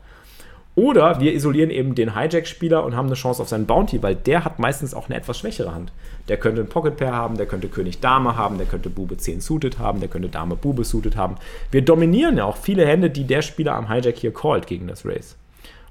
Oder 0.74 1.20
wir 1.20 1.34
isolieren 1.34 1.68
eben 1.68 1.94
den 1.94 2.18
Hijack-Spieler 2.18 2.82
und 2.82 2.96
haben 2.96 3.08
eine 3.08 3.14
Chance 3.14 3.42
auf 3.42 3.50
seinen 3.50 3.66
Bounty, 3.66 4.02
weil 4.02 4.14
der 4.14 4.46
hat 4.46 4.58
meistens 4.58 4.94
auch 4.94 5.10
eine 5.10 5.18
etwas 5.18 5.38
schwächere 5.38 5.74
Hand. 5.74 5.92
Der 6.28 6.38
könnte 6.38 6.62
ein 6.62 6.68
Pocket 6.68 6.96
Pair 6.96 7.12
haben, 7.12 7.36
der 7.36 7.44
könnte 7.44 7.68
König 7.68 8.00
Dame 8.00 8.38
haben, 8.38 8.56
der 8.56 8.66
könnte 8.66 8.88
Bube 8.88 9.18
10 9.18 9.42
suited 9.42 9.78
haben, 9.78 10.00
der 10.00 10.08
könnte 10.08 10.30
Dame 10.30 10.56
Bube 10.56 10.84
suited 10.84 11.14
haben. 11.14 11.36
Wir 11.70 11.82
dominieren 11.82 12.38
ja 12.38 12.46
auch 12.46 12.56
viele 12.56 12.86
Hände, 12.86 13.10
die 13.10 13.24
der 13.24 13.42
Spieler 13.42 13.74
am 13.74 13.92
Hijack 13.92 14.16
hier 14.16 14.32
callt 14.32 14.66
gegen 14.66 14.86
das 14.86 15.04
Race. 15.04 15.36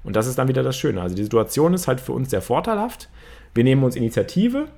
Und 0.04 0.16
das 0.16 0.26
ist 0.26 0.38
dann 0.38 0.48
wieder 0.48 0.62
das 0.62 0.76
Schöne. 0.76 1.00
Also 1.00 1.14
die 1.14 1.22
Situation 1.22 1.74
ist 1.74 1.88
halt 1.88 2.00
für 2.00 2.12
uns 2.12 2.30
sehr 2.30 2.42
vorteilhaft. 2.42 3.08
Wir 3.54 3.64
nehmen 3.64 3.84
uns 3.84 3.96
Initiative, 3.96 4.68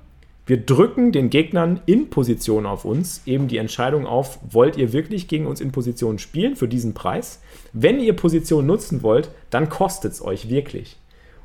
wir 0.47 0.57
drücken 0.57 1.11
den 1.11 1.31
Gegnern 1.31 1.79
in 1.87 2.11
Position 2.11 2.67
auf 2.67 2.85
uns 2.85 3.23
eben 3.25 3.47
die 3.47 3.57
Entscheidung 3.57 4.05
auf, 4.05 4.37
wollt 4.47 4.77
ihr 4.77 4.93
wirklich 4.93 5.27
gegen 5.27 5.47
uns 5.47 5.59
in 5.59 5.71
Position 5.71 6.19
spielen 6.19 6.55
für 6.55 6.67
diesen 6.67 6.93
Preis? 6.93 7.41
Wenn 7.73 7.99
ihr 7.99 8.15
Position 8.15 8.67
nutzen 8.67 9.01
wollt, 9.01 9.31
dann 9.49 9.69
kostet 9.69 10.11
es 10.11 10.23
euch 10.23 10.47
wirklich. 10.47 10.97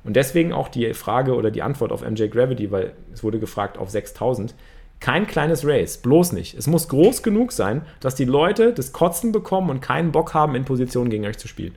Und 0.04 0.16
deswegen 0.16 0.52
auch 0.52 0.68
die 0.68 0.92
Frage 0.92 1.34
oder 1.34 1.50
die 1.50 1.62
Antwort 1.62 1.92
auf 1.92 2.02
MJ 2.02 2.26
Gravity, 2.26 2.70
weil 2.70 2.92
es 3.12 3.24
wurde 3.24 3.38
gefragt 3.38 3.78
auf 3.78 3.88
6000. 3.88 4.54
Kein 4.98 5.26
kleines 5.26 5.66
Race, 5.66 5.96
bloß 5.96 6.32
nicht. 6.32 6.54
Es 6.54 6.66
muss 6.66 6.88
groß 6.88 7.22
genug 7.22 7.52
sein, 7.52 7.82
dass 8.00 8.16
die 8.16 8.26
Leute 8.26 8.74
das 8.74 8.92
Kotzen 8.92 9.32
bekommen 9.32 9.70
und 9.70 9.80
keinen 9.80 10.12
Bock 10.12 10.34
haben, 10.34 10.54
in 10.54 10.66
Position 10.66 11.08
gegen 11.08 11.24
euch 11.24 11.38
zu 11.38 11.48
spielen 11.48 11.74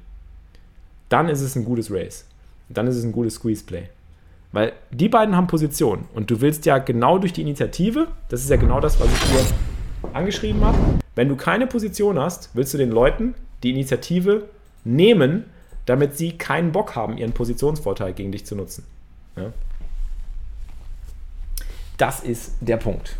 dann 1.09 1.29
ist 1.29 1.41
es 1.41 1.55
ein 1.55 1.65
gutes 1.65 1.91
Race. 1.91 2.25
Dann 2.69 2.87
ist 2.87 2.95
es 2.95 3.03
ein 3.03 3.11
gutes 3.11 3.35
Squeeze-Play. 3.35 3.89
Weil 4.51 4.73
die 4.91 5.09
beiden 5.09 5.35
haben 5.35 5.47
Position 5.47 6.05
und 6.13 6.29
du 6.29 6.41
willst 6.41 6.65
ja 6.65 6.77
genau 6.77 7.17
durch 7.17 7.33
die 7.33 7.41
Initiative, 7.41 8.07
das 8.29 8.41
ist 8.41 8.49
ja 8.49 8.57
genau 8.57 8.79
das, 8.79 8.99
was 8.99 9.07
ich 9.07 9.23
hier 9.31 9.45
angeschrieben 10.13 10.63
habe, 10.63 10.77
wenn 11.15 11.27
du 11.27 11.35
keine 11.35 11.65
Position 11.67 12.19
hast, 12.19 12.51
willst 12.53 12.73
du 12.73 12.77
den 12.77 12.91
Leuten 12.91 13.33
die 13.63 13.71
Initiative 13.71 14.47
nehmen, 14.83 15.45
damit 15.85 16.17
sie 16.17 16.33
keinen 16.33 16.71
Bock 16.71 16.95
haben, 16.95 17.17
ihren 17.17 17.33
Positionsvorteil 17.33 18.13
gegen 18.13 18.31
dich 18.31 18.45
zu 18.45 18.55
nutzen. 18.55 18.85
Ja? 19.35 19.51
Das 21.97 22.21
ist 22.21 22.53
der 22.61 22.77
Punkt. 22.77 23.15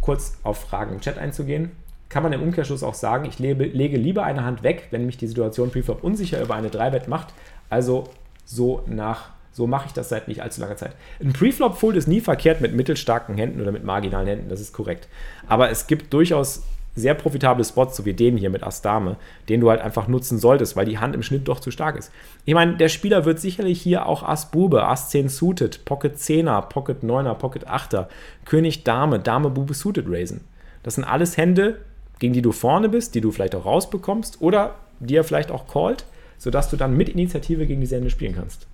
Kurz 0.00 0.36
auf 0.42 0.60
Fragen 0.60 0.94
im 0.94 1.00
Chat 1.00 1.18
einzugehen 1.18 1.72
kann 2.08 2.22
man 2.22 2.32
im 2.32 2.42
Umkehrschluss 2.42 2.82
auch 2.82 2.94
sagen, 2.94 3.26
ich 3.26 3.38
lebe, 3.38 3.64
lege 3.64 3.96
lieber 3.96 4.24
eine 4.24 4.44
Hand 4.44 4.62
weg, 4.62 4.88
wenn 4.90 5.06
mich 5.06 5.18
die 5.18 5.26
Situation 5.26 5.70
Preflop 5.70 6.02
unsicher 6.02 6.40
über 6.42 6.54
eine 6.54 6.68
3-Bet 6.68 7.08
macht. 7.08 7.28
Also 7.68 8.04
so 8.44 8.82
nach, 8.86 9.30
so 9.52 9.66
mache 9.66 9.86
ich 9.88 9.92
das 9.92 10.08
seit 10.08 10.28
nicht 10.28 10.42
allzu 10.42 10.60
langer 10.60 10.76
Zeit. 10.76 10.92
Ein 11.20 11.32
Preflop-Fold 11.32 11.96
ist 11.96 12.08
nie 12.08 12.20
verkehrt 12.20 12.60
mit 12.60 12.74
mittelstarken 12.74 13.36
Händen 13.36 13.60
oder 13.60 13.72
mit 13.72 13.84
marginalen 13.84 14.26
Händen, 14.26 14.48
das 14.48 14.60
ist 14.60 14.72
korrekt. 14.72 15.08
Aber 15.48 15.70
es 15.70 15.86
gibt 15.86 16.12
durchaus 16.12 16.62
sehr 16.98 17.14
profitable 17.14 17.64
Spots, 17.64 17.96
so 17.96 18.04
wie 18.04 18.14
den 18.14 18.36
hier 18.36 18.50
mit 18.50 18.62
Ass 18.62 18.82
Dame, 18.82 19.16
den 19.48 19.60
du 19.60 19.70
halt 19.70 19.80
einfach 19.80 20.08
nutzen 20.08 20.38
solltest, 20.38 20.76
weil 20.76 20.86
die 20.86 20.98
Hand 20.98 21.14
im 21.14 21.22
Schnitt 21.22 21.46
doch 21.46 21.60
zu 21.60 21.70
stark 21.70 21.96
ist. 21.96 22.10
Ich 22.44 22.54
meine, 22.54 22.76
der 22.76 22.88
Spieler 22.88 23.24
wird 23.24 23.38
sicherlich 23.38 23.80
hier 23.80 24.06
auch 24.06 24.22
Ass 24.22 24.50
Bube, 24.50 24.84
Ass 24.84 25.10
10 25.10 25.28
suited, 25.28 25.84
Pocket 25.84 26.16
10er, 26.16 26.62
Pocket 26.62 27.02
9er, 27.02 27.34
Pocket 27.34 27.68
8er, 27.68 28.06
König 28.44 28.84
Dame, 28.84 29.20
Dame 29.20 29.50
Bube 29.50 29.74
suited 29.74 30.06
raisen. 30.08 30.40
Das 30.82 30.96
sind 30.96 31.04
alles 31.04 31.36
Hände, 31.36 31.78
gegen 32.18 32.32
die 32.32 32.42
du 32.42 32.52
vorne 32.52 32.88
bist, 32.88 33.14
die 33.14 33.20
du 33.20 33.30
vielleicht 33.30 33.54
auch 33.54 33.64
rausbekommst 33.64 34.40
oder 34.40 34.74
die 35.00 35.16
er 35.16 35.24
vielleicht 35.24 35.50
auch 35.50 35.66
callt, 35.68 36.04
sodass 36.38 36.70
du 36.70 36.76
dann 36.76 36.96
mit 36.96 37.08
Initiative 37.08 37.66
gegen 37.66 37.80
die 37.80 37.86
Sende 37.86 38.10
spielen 38.10 38.34
kannst. 38.34 38.66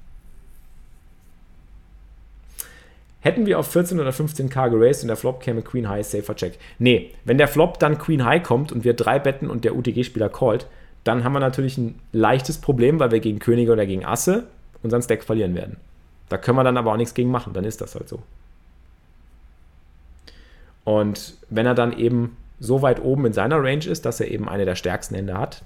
Hätten 3.21 3.47
wir 3.47 3.59
auf 3.59 3.69
14 3.69 3.99
oder 4.01 4.11
15k 4.11 4.69
geraced 4.69 5.03
und 5.03 5.09
der 5.09 5.17
Flop 5.17 5.41
käme 5.41 5.63
Queen 5.63 5.89
High, 5.89 6.07
safer 6.07 6.37
Check. 6.37 6.59
Nee, 6.79 7.11
wenn 7.25 7.39
der 7.39 7.49
Flop 7.49 7.79
dann 7.79 7.97
Queen 7.97 8.25
High 8.25 8.43
kommt 8.43 8.71
und 8.71 8.85
wir 8.85 8.93
drei 8.93 9.19
betten 9.19 9.49
und 9.49 9.65
der 9.65 9.75
UTG-Spieler 9.75 10.29
callt, 10.29 10.67
dann 11.05 11.25
haben 11.25 11.33
wir 11.33 11.41
natürlich 11.41 11.79
ein 11.79 11.99
leichtes 12.13 12.59
Problem, 12.59 13.01
weil 13.01 13.13
wir 13.13 13.21
gegen 13.21 13.39
Könige 13.39 13.73
oder 13.73 13.87
gegen 13.87 14.05
Asse 14.05 14.47
unseren 14.83 15.01
Stack 15.01 15.25
verlieren 15.25 15.55
werden. 15.55 15.79
Da 16.29 16.37
können 16.37 16.59
wir 16.59 16.65
dann 16.65 16.77
aber 16.77 16.93
auch 16.93 16.97
nichts 16.99 17.15
gegen 17.15 17.31
machen, 17.31 17.55
dann 17.55 17.65
ist 17.65 17.81
das 17.81 17.95
halt 17.95 18.11
so. 18.11 18.23
Und 20.85 21.35
wenn 21.49 21.65
er 21.65 21.75
dann 21.75 21.97
eben 21.97 22.37
so 22.61 22.83
weit 22.83 23.03
oben 23.03 23.27
in 23.27 23.33
seiner 23.33 23.63
Range 23.63 23.85
ist, 23.85 24.05
dass 24.05 24.21
er 24.21 24.31
eben 24.31 24.49
eine 24.49 24.65
der 24.65 24.77
stärksten 24.77 25.15
Hände 25.15 25.37
hat, 25.37 25.63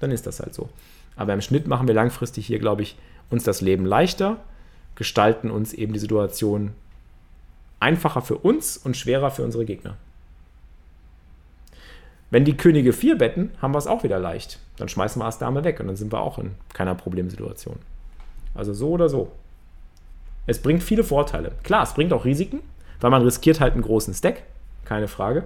dann 0.00 0.10
ist 0.10 0.26
das 0.26 0.40
halt 0.40 0.54
so. 0.54 0.68
Aber 1.16 1.32
im 1.34 1.40
Schnitt 1.40 1.66
machen 1.66 1.86
wir 1.86 1.94
langfristig 1.94 2.46
hier, 2.46 2.58
glaube 2.58 2.82
ich, 2.82 2.96
uns 3.30 3.44
das 3.44 3.60
Leben 3.60 3.84
leichter, 3.84 4.38
gestalten 4.94 5.50
uns 5.50 5.72
eben 5.72 5.92
die 5.92 5.98
Situation 5.98 6.72
einfacher 7.80 8.22
für 8.22 8.36
uns 8.36 8.76
und 8.76 8.96
schwerer 8.96 9.30
für 9.30 9.42
unsere 9.42 9.64
Gegner. 9.64 9.96
Wenn 12.30 12.44
die 12.44 12.56
Könige 12.56 12.92
4 12.92 13.18
betten, 13.18 13.50
haben 13.60 13.74
wir 13.74 13.78
es 13.78 13.86
auch 13.86 14.04
wieder 14.04 14.18
leicht. 14.18 14.58
Dann 14.76 14.88
schmeißen 14.88 15.20
wir 15.20 15.26
Ass 15.26 15.38
Dame 15.38 15.64
weg 15.64 15.80
und 15.80 15.88
dann 15.88 15.96
sind 15.96 16.12
wir 16.12 16.20
auch 16.20 16.38
in 16.38 16.52
keiner 16.72 16.94
Problemsituation. 16.94 17.78
Also 18.54 18.72
so 18.72 18.90
oder 18.90 19.08
so. 19.08 19.30
Es 20.46 20.60
bringt 20.60 20.82
viele 20.82 21.04
Vorteile. 21.04 21.52
Klar, 21.62 21.82
es 21.82 21.94
bringt 21.94 22.12
auch 22.12 22.24
Risiken, 22.24 22.60
weil 23.00 23.10
man 23.10 23.22
riskiert 23.22 23.60
halt 23.60 23.74
einen 23.74 23.82
großen 23.82 24.14
Stack, 24.14 24.42
keine 24.84 25.08
Frage 25.08 25.44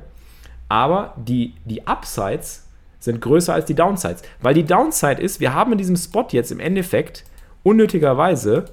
aber 0.68 1.14
die, 1.16 1.54
die 1.64 1.82
Upsides 1.86 2.66
sind 2.98 3.20
größer 3.20 3.54
als 3.54 3.66
die 3.66 3.74
Downsides. 3.74 4.22
Weil 4.40 4.54
die 4.54 4.64
Downside 4.64 5.22
ist, 5.22 5.40
wir 5.40 5.54
haben 5.54 5.72
in 5.72 5.78
diesem 5.78 5.96
Spot 5.96 6.26
jetzt 6.30 6.50
im 6.50 6.60
Endeffekt 6.60 7.24
unnötigerweise 7.62 8.66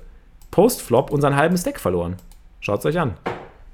Post-Flop 0.51 1.11
unseren 1.11 1.35
halben 1.35 1.57
Stack 1.57 1.79
verloren. 1.79 2.17
Schaut 2.59 2.79
es 2.79 2.85
euch 2.85 2.99
an. 2.99 3.15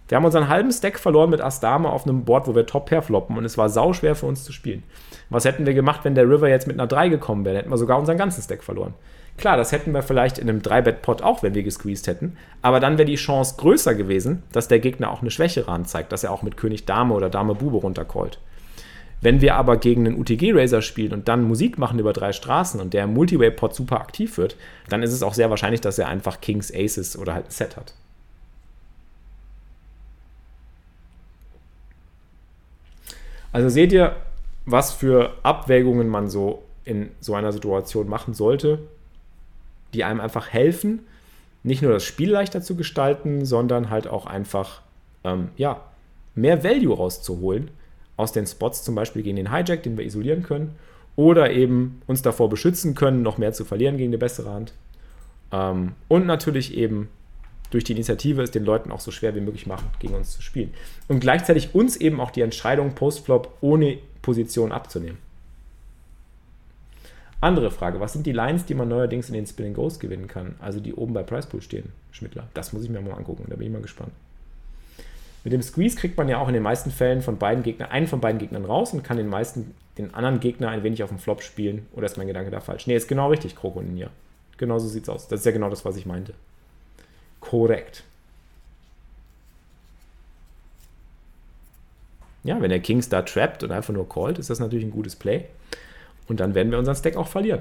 Wir 0.08 0.15
haben 0.15 0.25
unseren 0.25 0.49
halben 0.49 0.71
Stack 0.71 0.97
verloren 0.97 1.29
mit 1.29 1.39
Ass 1.39 1.60
Dame 1.60 1.89
auf 1.89 2.05
einem 2.05 2.25
Board, 2.25 2.47
wo 2.47 2.55
wir 2.55 2.65
Top-Pair 2.65 3.03
floppen 3.03 3.38
und 3.38 3.45
es 3.45 3.58
war 3.58 3.69
sauschwer 3.69 4.15
für 4.15 4.25
uns 4.25 4.43
zu 4.43 4.51
spielen. 4.51 4.84
Was 5.29 5.45
hätten 5.45 5.67
wir 5.67 5.75
gemacht, 5.75 6.01
wenn 6.03 6.15
der 6.15 6.27
River 6.27 6.49
jetzt 6.49 6.67
mit 6.67 6.79
einer 6.79 6.88
3 6.88 7.10
gekommen 7.10 7.45
wäre? 7.45 7.53
Dann 7.53 7.62
hätten 7.62 7.71
wir 7.71 7.77
sogar 7.77 7.99
unseren 7.99 8.17
ganzen 8.17 8.41
Stack 8.41 8.63
verloren. 8.63 8.95
Klar, 9.39 9.56
das 9.56 9.71
hätten 9.71 9.93
wir 9.93 10.04
vielleicht 10.04 10.38
in 10.38 10.49
einem 10.49 10.60
3-Bet-Pot 10.60 11.21
auch, 11.21 11.43
wenn 11.43 11.56
wir 11.56 11.63
gesqueezed 11.63 12.08
hätten. 12.08 12.36
Aber 12.62 12.82
dann 12.82 12.97
wäre 12.97 13.06
die 13.06 13.15
Chance 13.15 13.56
größer 13.58 13.95
gewesen, 13.95 14.43
dass 14.52 14.67
der 14.67 14.80
Gegner 14.80 15.12
auch 15.12 15.21
eine 15.21 15.32
schwächere 15.32 15.71
Hand 15.71 15.88
zeigt, 15.88 16.12
dass 16.12 16.25
er 16.25 16.32
auch 16.32 16.41
mit 16.41 16.58
König 16.58 16.86
Dame 16.86 17.13
oder 17.13 17.30
Dame 17.30 17.56
Bube 17.56 17.78
runtercallt. 17.78 18.38
Wenn 19.21 19.39
wir 19.39 19.56
aber 19.56 19.78
gegen 19.78 20.06
einen 20.06 20.19
UTG-Racer 20.19 20.82
spielen 20.82 21.13
und 21.13 21.30
dann 21.30 21.45
Musik 21.45 21.78
machen 21.78 21.99
über 21.99 22.12
drei 22.12 22.34
Straßen 22.34 22.82
und 22.82 22.93
der 22.93 23.06
im 23.06 23.13
Multiway-Pod 23.13 23.73
super 23.73 24.02
aktiv 24.02 24.38
wird, 24.38 24.58
dann 24.89 25.04
ist 25.04 25.13
es 25.13 25.23
auch 25.23 25.34
sehr 25.34 25.49
wahrscheinlich, 25.49 25.80
dass 25.80 25.97
er 25.97 26.10
einfach 26.10 26.41
Kings, 26.41 26.73
Aces 26.73 27.17
oder 27.17 27.34
halt 27.34 27.47
ein 27.47 27.52
Set 27.52 27.78
hat. 27.78 27.93
Also 33.54 33.69
seht 33.69 33.93
ihr, 33.93 34.17
was 34.65 34.91
für 34.91 35.34
Abwägungen 35.43 36.10
man 36.10 36.30
so 36.30 36.63
in 36.84 37.12
so 37.21 37.36
einer 37.36 37.54
Situation 37.54 38.10
machen 38.10 38.34
sollte, 38.34 38.80
die 39.93 40.04
einem 40.04 40.19
einfach 40.19 40.49
helfen, 40.49 41.02
nicht 41.63 41.82
nur 41.82 41.91
das 41.91 42.04
Spiel 42.04 42.32
leichter 42.32 42.62
zu 42.62 42.75
gestalten, 42.75 43.45
sondern 43.45 43.89
halt 43.89 44.08
auch 44.08 44.25
einfach 44.25 44.82
ähm, 45.23 45.49
ja, 45.58 45.82
mehr 46.36 46.63
Value 46.63 46.95
rauszuholen 46.95 47.71
aus 48.17 48.32
den 48.32 48.47
Spots, 48.47 48.84
zum 48.84 48.95
Beispiel 48.95 49.23
gegen 49.23 49.38
den 49.38 49.52
Hijack, 49.52 49.84
den 49.84 49.97
wir 49.97 50.06
isolieren 50.06 50.43
können, 50.43 50.75
oder 51.15 51.52
eben 51.52 52.02
uns 52.08 52.21
davor 52.21 52.49
beschützen 52.49 52.95
können, 52.95 53.23
noch 53.23 53.38
mehr 53.38 53.54
zu 53.54 53.65
verlieren 53.65 53.97
gegen 53.97 54.10
eine 54.10 54.17
bessere 54.17 54.52
Hand. 54.52 54.73
Ähm, 55.52 55.93
und 56.08 56.25
natürlich 56.25 56.75
eben 56.75 57.10
durch 57.71 57.84
die 57.84 57.93
Initiative 57.93 58.41
es 58.41 58.52
den 58.52 58.65
Leuten 58.65 58.91
auch 58.91 58.99
so 58.99 59.12
schwer 59.12 59.36
wie 59.36 59.41
möglich 59.41 59.67
machen, 59.67 59.88
gegen 59.99 60.15
uns 60.15 60.32
zu 60.32 60.41
spielen. 60.41 60.73
Und 61.08 61.19
gleichzeitig 61.19 61.75
uns 61.75 61.97
eben 61.97 62.19
auch 62.19 62.32
die 62.32 62.41
Entscheidung 62.41 62.95
Postflop 62.95 63.58
ohne 63.62 63.99
Position 64.21 64.71
abzunehmen. 64.71 65.17
Andere 67.41 67.71
Frage, 67.71 68.02
was 68.02 68.13
sind 68.13 68.25
die 68.25 68.34
Lines, 68.34 68.65
die 68.65 68.73
man 68.73 68.89
neuerdings 68.89 69.30
in 69.30 69.34
den 69.34 69.47
Spinning 69.47 69.73
Ghosts 69.73 69.99
gewinnen 69.99 70.28
kann? 70.28 70.56
Also 70.60 70.80
die 70.82 70.93
oben 70.93 71.13
bei 71.13 71.23
Price 71.23 71.45
Pool 71.45 71.62
stehen, 71.62 71.91
Schmittler. 72.12 72.49
Das 72.54 72.73
muss 72.73 72.84
ich 72.84 72.89
mir 72.89 72.99
mal 72.99 73.13
angucken, 73.13 73.45
da 73.47 73.56
bin 73.56 73.67
ich 73.67 73.73
mal 73.73 73.82
gespannt. 73.82 74.12
Mit 75.45 75.54
dem 75.54 75.62
Squeeze 75.62 75.95
kriegt 75.95 76.17
man 76.17 76.28
ja 76.28 76.38
auch 76.38 76.49
in 76.49 76.54
den 76.54 76.63
meisten 76.63 76.91
Fällen 76.91 77.21
von 77.21 77.38
beiden 77.38 77.63
Gegnern, 77.63 77.91
einen 77.91 78.08
von 78.08 78.19
beiden 78.19 78.39
Gegnern 78.39 78.65
raus 78.65 78.91
und 78.93 79.06
kann 79.06 79.15
den 79.15 79.30
meisten, 79.30 79.73
den 79.97 80.13
anderen 80.13 80.41
Gegner 80.41 80.69
ein 80.69 80.84
wenig 80.84 81.02
auf 81.02 81.10
dem 81.10 81.17
Flop 81.17 81.41
spielen. 81.41 81.88
Oder 81.93 82.08
ist 82.08 82.17
mein 82.17 82.28
Gedanke 82.28 82.52
da 82.52 82.60
falsch? 82.60 82.88
Nee, 82.88 82.95
ist 82.97 83.08
genau 83.08 83.30
richtig, 83.30 83.56
Kroko 83.56 83.82
Ninja. 83.82 84.10
Genau 84.58 84.78
so 84.78 84.89
sieht's 84.89 85.08
aus. 85.08 85.30
Das 85.30 85.39
ist 85.39 85.45
ja 85.45 85.54
genau 85.54 85.69
das, 85.69 85.86
was 85.86 85.95
ich 85.95 86.06
meinte. 86.06 86.34
Korrekt. 87.39 88.04
Ja, 92.43 92.60
wenn 92.62 92.69
der 92.69 92.82
Kings 92.82 93.08
da 93.08 93.21
trappt 93.21 93.63
und 93.63 93.71
einfach 93.71 93.93
nur 93.93 94.10
callt, 94.10 94.39
ist 94.39 94.49
das 94.49 94.60
natürlich 94.60 94.86
ein 94.86 94.91
gutes 94.91 95.15
Play. 95.15 95.45
Und 96.29 96.39
dann 96.39 96.55
werden 96.55 96.71
wir 96.71 96.79
unseren 96.79 96.95
Stack 96.95 97.17
auch 97.17 97.27
verlieren. 97.27 97.59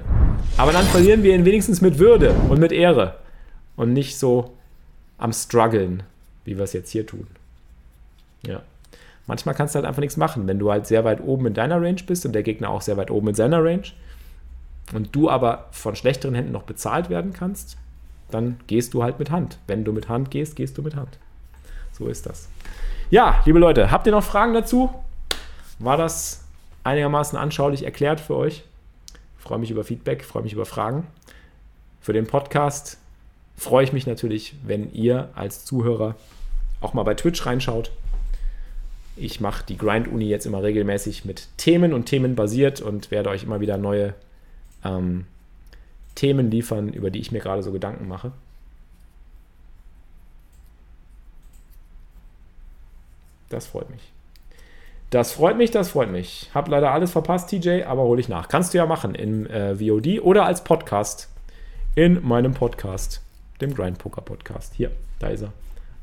Aber 0.55 0.71
dann 0.71 0.85
verlieren 0.85 1.23
wir 1.23 1.35
ihn 1.35 1.43
wenigstens 1.43 1.81
mit 1.81 1.97
Würde 1.99 2.33
und 2.49 2.59
mit 2.59 2.71
Ehre. 2.71 3.15
Und 3.75 3.93
nicht 3.93 4.17
so 4.17 4.53
am 5.17 5.33
struggeln, 5.33 6.03
wie 6.45 6.55
wir 6.55 6.63
es 6.63 6.73
jetzt 6.73 6.91
hier 6.91 7.05
tun. 7.05 7.27
Ja. 8.45 8.61
Manchmal 9.25 9.55
kannst 9.55 9.73
du 9.73 9.77
halt 9.77 9.85
einfach 9.85 10.01
nichts 10.01 10.17
machen. 10.17 10.47
Wenn 10.47 10.59
du 10.59 10.71
halt 10.71 10.87
sehr 10.87 11.03
weit 11.03 11.21
oben 11.21 11.47
in 11.47 11.53
deiner 11.53 11.81
Range 11.81 12.01
bist 12.05 12.25
und 12.25 12.33
der 12.33 12.43
Gegner 12.43 12.69
auch 12.69 12.81
sehr 12.81 12.97
weit 12.97 13.11
oben 13.11 13.29
in 13.29 13.35
seiner 13.35 13.63
Range 13.63 13.83
und 14.93 15.15
du 15.15 15.29
aber 15.29 15.67
von 15.71 15.95
schlechteren 15.95 16.35
Händen 16.35 16.51
noch 16.51 16.63
bezahlt 16.63 17.09
werden 17.09 17.33
kannst, 17.33 17.77
dann 18.31 18.59
gehst 18.67 18.93
du 18.93 19.03
halt 19.03 19.19
mit 19.19 19.31
Hand. 19.31 19.57
Wenn 19.67 19.83
du 19.83 19.93
mit 19.93 20.09
Hand 20.09 20.31
gehst, 20.31 20.55
gehst 20.55 20.77
du 20.77 20.83
mit 20.83 20.95
Hand. 20.95 21.17
So 21.91 22.07
ist 22.07 22.25
das. 22.25 22.49
Ja, 23.09 23.41
liebe 23.45 23.59
Leute, 23.59 23.91
habt 23.91 24.05
ihr 24.05 24.11
noch 24.11 24.23
Fragen 24.23 24.53
dazu? 24.53 24.89
War 25.79 25.97
das 25.97 26.43
einigermaßen 26.89 27.37
anschaulich 27.37 27.83
erklärt 27.83 28.19
für 28.19 28.35
euch? 28.35 28.63
Ich 29.37 29.43
freue 29.43 29.59
mich 29.59 29.71
über 29.71 29.83
Feedback, 29.83 30.23
freue 30.23 30.43
mich 30.43 30.53
über 30.53 30.65
Fragen. 30.65 31.07
Für 32.01 32.13
den 32.13 32.27
Podcast 32.27 32.97
freue 33.55 33.83
ich 33.83 33.93
mich 33.93 34.07
natürlich, 34.07 34.55
wenn 34.65 34.91
ihr 34.93 35.29
als 35.35 35.65
Zuhörer 35.65 36.15
auch 36.81 36.93
mal 36.93 37.03
bei 37.03 37.13
Twitch 37.13 37.45
reinschaut 37.45 37.91
ich 39.19 39.41
mache 39.41 39.65
die 39.67 39.77
Grind-Uni 39.77 40.25
jetzt 40.29 40.45
immer 40.45 40.63
regelmäßig 40.63 41.25
mit 41.25 41.49
Themen 41.57 41.93
und 41.93 42.05
Themen 42.05 42.35
basiert 42.35 42.81
und 42.81 43.11
werde 43.11 43.29
euch 43.29 43.43
immer 43.43 43.59
wieder 43.59 43.77
neue 43.77 44.13
ähm, 44.83 45.25
Themen 46.15 46.49
liefern, 46.49 46.93
über 46.93 47.11
die 47.11 47.19
ich 47.19 47.31
mir 47.31 47.39
gerade 47.39 47.61
so 47.61 47.71
Gedanken 47.73 48.07
mache. 48.07 48.31
Das 53.49 53.67
freut 53.67 53.89
mich. 53.89 54.01
Das 55.09 55.31
freut 55.31 55.57
mich, 55.57 55.71
das 55.71 55.89
freut 55.89 56.11
mich. 56.11 56.51
Hab 56.53 56.67
leider 56.67 56.91
alles 56.91 57.11
verpasst, 57.11 57.49
TJ, 57.49 57.83
aber 57.83 58.03
hole 58.03 58.19
ich 58.19 58.29
nach. 58.29 58.47
Kannst 58.47 58.73
du 58.73 58.77
ja 58.77 58.85
machen 58.85 59.15
im 59.15 59.47
äh, 59.47 59.75
VOD 59.75 60.21
oder 60.21 60.45
als 60.45 60.63
Podcast 60.63 61.29
in 61.95 62.23
meinem 62.25 62.53
Podcast, 62.53 63.21
dem 63.59 63.73
Grind 63.73 63.97
Poker 63.97 64.21
Podcast. 64.21 64.75
Hier, 64.75 64.91
da 65.17 65.27
ist 65.29 65.41
er. 65.41 65.51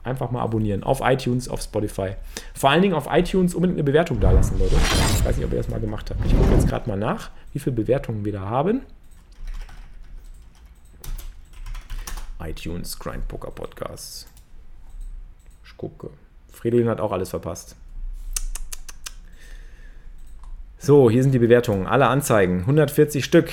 Einfach 0.02 0.32
mal 0.32 0.42
abonnieren. 0.42 0.82
Auf 0.82 1.00
iTunes, 1.02 1.48
auf 1.48 1.62
Spotify. 1.62 2.16
Vor 2.54 2.70
allen 2.70 2.82
Dingen 2.82 2.94
auf 2.94 3.06
iTunes 3.10 3.54
unbedingt 3.54 3.78
eine 3.78 3.84
Bewertung 3.84 4.18
da 4.18 4.32
lassen, 4.32 4.58
Leute. 4.58 4.74
Ich 4.74 5.24
weiß 5.24 5.36
nicht, 5.36 5.46
ob 5.46 5.52
ihr 5.52 5.58
das 5.58 5.68
mal 5.68 5.80
gemacht 5.80 6.10
habt. 6.10 6.24
Ich 6.26 6.36
gucke 6.36 6.52
jetzt 6.52 6.68
gerade 6.68 6.88
mal 6.88 6.96
nach, 6.96 7.30
wie 7.52 7.60
viele 7.60 7.76
Bewertungen 7.76 8.24
wir 8.24 8.32
da 8.32 8.40
haben. 8.40 8.82
iTunes, 12.40 12.98
Grind 12.98 13.26
Poker 13.28 13.50
Podcasts. 13.50 14.26
Ich 15.64 15.76
gucke. 15.76 16.10
Fridolin 16.52 16.88
hat 16.88 17.00
auch 17.00 17.12
alles 17.12 17.30
verpasst. 17.30 17.76
So, 20.86 21.10
hier 21.10 21.24
sind 21.24 21.32
die 21.32 21.40
Bewertungen. 21.40 21.88
Alle 21.88 22.06
Anzeigen. 22.06 22.60
140 22.60 23.24
Stück. 23.24 23.50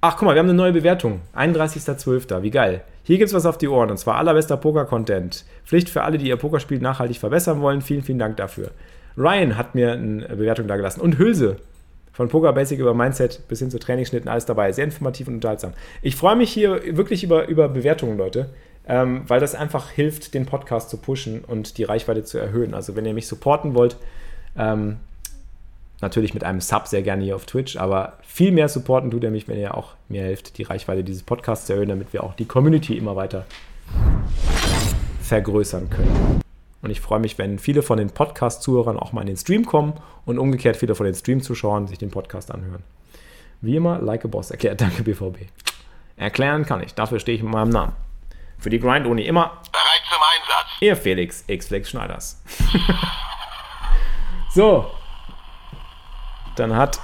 Ach, 0.00 0.16
guck 0.16 0.26
mal, 0.26 0.36
wir 0.36 0.38
haben 0.38 0.48
eine 0.48 0.56
neue 0.56 0.72
Bewertung. 0.72 1.22
31.12. 1.34 2.40
Wie 2.42 2.52
geil. 2.52 2.82
Hier 3.02 3.18
gibt 3.18 3.26
es 3.26 3.34
was 3.34 3.46
auf 3.46 3.58
die 3.58 3.66
Ohren 3.66 3.90
und 3.90 3.98
zwar 3.98 4.14
allerbester 4.14 4.56
Poker-Content. 4.56 5.44
Pflicht 5.64 5.90
für 5.90 6.04
alle, 6.04 6.16
die 6.16 6.28
ihr 6.28 6.36
Pokerspiel 6.36 6.78
nachhaltig 6.78 7.16
verbessern 7.16 7.60
wollen. 7.62 7.80
Vielen, 7.80 8.04
vielen 8.04 8.20
Dank 8.20 8.36
dafür. 8.36 8.70
Ryan 9.16 9.58
hat 9.58 9.74
mir 9.74 9.94
eine 9.94 10.28
Bewertung 10.36 10.68
da 10.68 10.76
gelassen 10.76 11.00
und 11.00 11.18
Hülse. 11.18 11.56
Von 12.12 12.28
Poker 12.28 12.52
Basic 12.52 12.78
über 12.78 12.94
Mindset 12.94 13.48
bis 13.48 13.58
hin 13.58 13.72
zu 13.72 13.80
Trainingsschnitten, 13.80 14.28
alles 14.28 14.46
dabei. 14.46 14.70
Sehr 14.70 14.84
informativ 14.84 15.26
und 15.26 15.34
unterhaltsam. 15.34 15.72
Ich 16.00 16.14
freue 16.14 16.36
mich 16.36 16.52
hier 16.52 16.80
wirklich 16.96 17.24
über, 17.24 17.48
über 17.48 17.68
Bewertungen, 17.68 18.16
Leute, 18.16 18.50
ähm, 18.86 19.22
weil 19.26 19.40
das 19.40 19.56
einfach 19.56 19.90
hilft, 19.90 20.32
den 20.34 20.46
Podcast 20.46 20.90
zu 20.90 20.98
pushen 20.98 21.42
und 21.44 21.76
die 21.76 21.82
Reichweite 21.82 22.22
zu 22.22 22.38
erhöhen. 22.38 22.72
Also, 22.72 22.94
wenn 22.94 23.04
ihr 23.04 23.14
mich 23.14 23.26
supporten 23.26 23.74
wollt, 23.74 23.96
ähm, 24.56 24.98
Natürlich 26.00 26.32
mit 26.32 26.44
einem 26.44 26.60
Sub 26.60 26.86
sehr 26.86 27.02
gerne 27.02 27.24
hier 27.24 27.34
auf 27.34 27.44
Twitch, 27.44 27.76
aber 27.76 28.18
viel 28.22 28.52
mehr 28.52 28.68
supporten 28.68 29.10
tut 29.10 29.24
er 29.24 29.30
mich, 29.30 29.48
wenn 29.48 29.58
ihr 29.58 29.76
auch 29.76 29.94
mir 30.08 30.22
helft, 30.22 30.58
die 30.58 30.62
Reichweite 30.62 31.02
dieses 31.02 31.24
Podcasts 31.24 31.66
zu 31.66 31.72
erhöhen, 31.72 31.88
damit 31.88 32.12
wir 32.12 32.22
auch 32.22 32.34
die 32.34 32.44
Community 32.44 32.96
immer 32.96 33.16
weiter 33.16 33.46
vergrößern 35.22 35.90
können. 35.90 36.40
Und 36.80 36.90
ich 36.90 37.00
freue 37.00 37.18
mich, 37.18 37.36
wenn 37.38 37.58
viele 37.58 37.82
von 37.82 37.98
den 37.98 38.10
Podcast-Zuhörern 38.10 38.96
auch 38.96 39.12
mal 39.12 39.22
in 39.22 39.26
den 39.26 39.36
Stream 39.36 39.66
kommen 39.66 39.94
und 40.24 40.38
umgekehrt 40.38 40.76
viele 40.76 40.94
von 40.94 41.06
den 41.06 41.14
Stream-Zuschauern 41.14 41.88
sich 41.88 41.98
den 41.98 42.10
Podcast 42.10 42.52
anhören. 42.52 42.84
Wie 43.60 43.74
immer, 43.74 43.98
like 43.98 44.24
a 44.24 44.28
boss 44.28 44.52
erklärt. 44.52 44.80
Danke, 44.80 45.02
BVB. 45.02 45.48
Erklären 46.16 46.64
kann 46.64 46.82
ich. 46.82 46.94
Dafür 46.94 47.18
stehe 47.18 47.36
ich 47.36 47.42
mit 47.42 47.52
meinem 47.52 47.70
Namen. 47.70 47.92
Für 48.58 48.70
die 48.70 48.78
Grind-Uni 48.78 49.22
immer 49.22 49.46
bereit 49.72 50.02
zum 50.08 50.18
Einsatz. 50.22 50.80
Ihr 50.80 50.96
Felix 50.96 51.44
X-Flex 51.46 51.90
Schneiders. 51.90 52.42
so, 54.54 54.86
dann 56.58 56.76
hat 56.76 57.00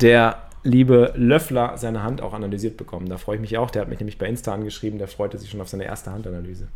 der 0.00 0.42
liebe 0.62 1.12
Löffler 1.16 1.76
seine 1.76 2.02
Hand 2.02 2.20
auch 2.20 2.34
analysiert 2.34 2.76
bekommen. 2.76 3.08
Da 3.08 3.16
freue 3.16 3.36
ich 3.36 3.40
mich 3.40 3.56
auch. 3.58 3.70
Der 3.70 3.82
hat 3.82 3.88
mich 3.88 4.00
nämlich 4.00 4.18
bei 4.18 4.26
Insta 4.26 4.52
angeschrieben. 4.52 4.98
Der 4.98 5.08
freute 5.08 5.38
sich 5.38 5.50
schon 5.50 5.60
auf 5.60 5.68
seine 5.68 5.84
erste 5.84 6.12
Handanalyse. 6.12 6.68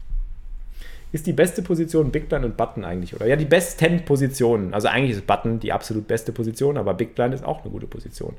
Ist 1.12 1.26
die 1.26 1.35
beste 1.35 1.61
Position 1.61 2.11
Big 2.11 2.30
Blind 2.30 2.44
und 2.46 2.56
Button 2.56 2.85
eigentlich, 2.85 3.14
oder? 3.14 3.26
Ja, 3.26 3.37
die 3.37 3.44
besten 3.44 4.02
Positionen. 4.04 4.72
Also 4.72 4.88
eigentlich 4.88 5.11
ist 5.11 5.26
Button 5.26 5.61
die 5.61 5.72
absolut 5.72 6.08
beste 6.08 6.32
Position, 6.32 6.78
aber 6.78 6.94
Big 6.94 7.14
Blind 7.14 7.35
ist 7.35 7.44
auch 7.44 7.62
eine 7.62 7.70
gute 7.70 7.87
Position. 7.87 8.35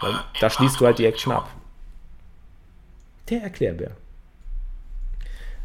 Weil 0.00 0.14
da 0.40 0.50
schließt 0.50 0.80
du 0.80 0.86
halt 0.86 0.98
die 0.98 1.06
Action 1.06 1.32
ab. 1.32 1.48
Der 3.30 3.42
Erklärbär. 3.42 3.92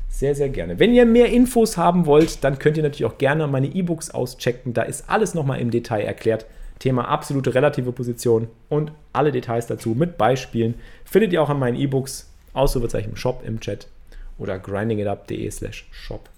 Sehr, 0.09 0.35
sehr 0.35 0.49
gerne. 0.49 0.77
Wenn 0.77 0.93
ihr 0.93 1.07
mehr 1.07 1.31
Infos 1.31 1.75
haben 1.75 2.05
wollt, 2.05 2.43
dann 2.43 2.59
könnt 2.59 2.77
ihr 2.77 2.83
natürlich 2.83 3.05
auch 3.05 3.17
gerne 3.17 3.47
meine 3.47 3.65
E-Books 3.65 4.11
auschecken. 4.11 4.75
Da 4.75 4.83
ist 4.83 5.09
alles 5.09 5.33
nochmal 5.33 5.59
im 5.59 5.71
Detail 5.71 6.03
erklärt. 6.03 6.45
Thema 6.79 7.07
absolute 7.07 7.53
relative 7.53 7.91
Position 7.91 8.47
und 8.69 8.91
alle 9.13 9.31
Details 9.31 9.67
dazu 9.67 9.89
mit 9.89 10.17
Beispielen 10.17 10.75
findet 11.05 11.33
ihr 11.33 11.41
auch 11.41 11.49
an 11.49 11.59
meinen 11.59 11.77
E-Books, 11.77 12.29
Ausrufezeichen 12.53 13.15
Shop 13.15 13.41
im 13.45 13.59
Chat 13.59 13.87
oder 14.37 14.59
grindingitup.de 14.59 15.49
slash 15.49 15.87
shop. 15.91 16.29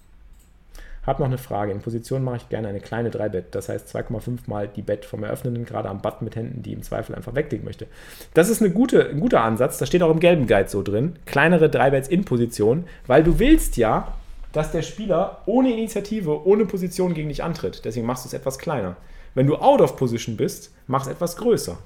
Hab 1.06 1.20
noch 1.20 1.26
eine 1.26 1.38
Frage. 1.38 1.70
In 1.70 1.80
Position 1.80 2.24
mache 2.24 2.38
ich 2.38 2.48
gerne 2.48 2.66
eine 2.66 2.80
kleine 2.80 3.10
3-Bet, 3.10 3.54
das 3.54 3.68
heißt 3.68 3.94
2,5 3.94 4.40
mal 4.46 4.66
die 4.66 4.82
Bet 4.82 5.04
vom 5.04 5.22
Eröffnenden, 5.22 5.64
gerade 5.64 5.88
am 5.88 6.02
Button 6.02 6.24
mit 6.24 6.34
Händen, 6.34 6.62
die 6.62 6.72
im 6.72 6.82
Zweifel 6.82 7.14
einfach 7.14 7.36
weglegen 7.36 7.64
möchte. 7.64 7.86
Das 8.34 8.48
ist 8.48 8.60
eine 8.60 8.72
gute, 8.72 9.08
ein 9.08 9.20
guter 9.20 9.42
Ansatz, 9.42 9.78
das 9.78 9.88
steht 9.88 10.02
auch 10.02 10.10
im 10.10 10.18
gelben 10.18 10.48
Guide 10.48 10.68
so 10.68 10.82
drin. 10.82 11.14
Kleinere 11.24 11.66
3-Bets 11.66 12.08
in 12.08 12.24
Position, 12.24 12.84
weil 13.06 13.22
du 13.22 13.38
willst 13.38 13.76
ja, 13.76 14.14
dass 14.52 14.72
der 14.72 14.82
Spieler 14.82 15.42
ohne 15.46 15.72
Initiative, 15.72 16.44
ohne 16.44 16.66
Position 16.66 17.14
gegen 17.14 17.28
dich 17.28 17.44
antritt. 17.44 17.84
Deswegen 17.84 18.06
machst 18.06 18.24
du 18.24 18.28
es 18.28 18.34
etwas 18.34 18.58
kleiner. 18.58 18.96
Wenn 19.36 19.46
du 19.46 19.56
out 19.56 19.82
of 19.82 19.96
position 19.96 20.34
bist, 20.34 20.70
mach 20.86 21.02
es 21.02 21.08
etwas 21.08 21.36
größer. 21.36 21.76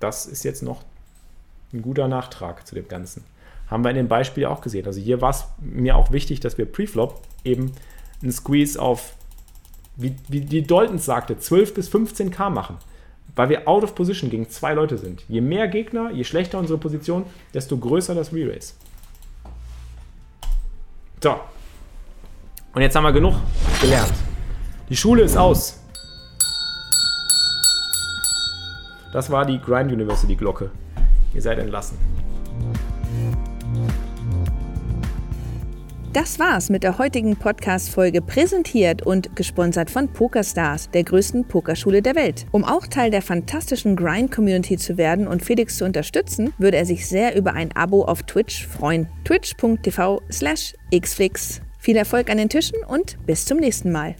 Das 0.00 0.26
ist 0.26 0.44
jetzt 0.44 0.62
noch 0.62 0.82
ein 1.72 1.80
guter 1.80 2.08
Nachtrag 2.08 2.66
zu 2.66 2.74
dem 2.74 2.86
Ganzen. 2.88 3.24
Haben 3.68 3.82
wir 3.82 3.90
in 3.90 3.96
dem 3.96 4.08
Beispiel 4.08 4.44
auch 4.44 4.60
gesehen. 4.60 4.84
Also 4.84 5.00
hier 5.00 5.22
war 5.22 5.30
es 5.30 5.46
mir 5.60 5.96
auch 5.96 6.12
wichtig, 6.12 6.40
dass 6.40 6.58
wir 6.58 6.66
Preflop 6.66 7.22
eben 7.42 7.72
einen 8.20 8.32
Squeeze 8.32 8.80
auf 8.80 9.14
wie, 9.96 10.14
wie 10.28 10.42
die 10.42 10.66
Daltons 10.66 11.06
sagte, 11.06 11.38
12 11.38 11.72
bis 11.72 11.90
15k 11.90 12.50
machen. 12.50 12.76
Weil 13.34 13.48
wir 13.48 13.66
out 13.66 13.82
of 13.82 13.94
position 13.94 14.28
gegen 14.28 14.50
zwei 14.50 14.74
Leute 14.74 14.98
sind. 14.98 15.24
Je 15.28 15.40
mehr 15.40 15.68
Gegner, 15.68 16.10
je 16.10 16.24
schlechter 16.24 16.58
unsere 16.58 16.78
Position, 16.78 17.24
desto 17.54 17.78
größer 17.78 18.14
das 18.14 18.30
Re-Race. 18.30 18.76
So. 21.22 21.40
Und 22.74 22.82
jetzt 22.82 22.94
haben 22.94 23.04
wir 23.04 23.12
genug 23.12 23.36
gelernt. 23.80 24.12
Die 24.90 24.96
Schule 24.96 25.22
ist 25.22 25.38
aus. 25.38 25.81
Das 29.12 29.30
war 29.30 29.44
die 29.44 29.60
Grind 29.60 29.92
University 29.92 30.34
Glocke. 30.34 30.70
Ihr 31.34 31.42
seid 31.42 31.58
entlassen. 31.58 31.98
Das 36.12 36.38
war's 36.38 36.68
mit 36.68 36.82
der 36.82 36.98
heutigen 36.98 37.36
Podcast-Folge, 37.36 38.20
präsentiert 38.20 39.00
und 39.00 39.34
gesponsert 39.34 39.90
von 39.90 40.08
PokerStars, 40.08 40.90
der 40.90 41.04
größten 41.04 41.46
Pokerschule 41.46 42.02
der 42.02 42.14
Welt. 42.14 42.44
Um 42.50 42.64
auch 42.64 42.86
Teil 42.86 43.10
der 43.10 43.22
fantastischen 43.22 43.96
Grind-Community 43.96 44.76
zu 44.76 44.98
werden 44.98 45.26
und 45.26 45.42
Felix 45.42 45.78
zu 45.78 45.86
unterstützen, 45.86 46.52
würde 46.58 46.76
er 46.76 46.84
sich 46.84 47.08
sehr 47.08 47.34
über 47.34 47.54
ein 47.54 47.72
Abo 47.74 48.04
auf 48.04 48.24
Twitch 48.24 48.66
freuen. 48.66 49.08
twitch.tv 49.24 50.20
slash 50.30 50.74
xflix. 50.94 51.62
Viel 51.78 51.96
Erfolg 51.96 52.28
an 52.28 52.36
den 52.36 52.50
Tischen 52.50 52.84
und 52.86 53.16
bis 53.24 53.46
zum 53.46 53.56
nächsten 53.56 53.90
Mal. 53.90 54.14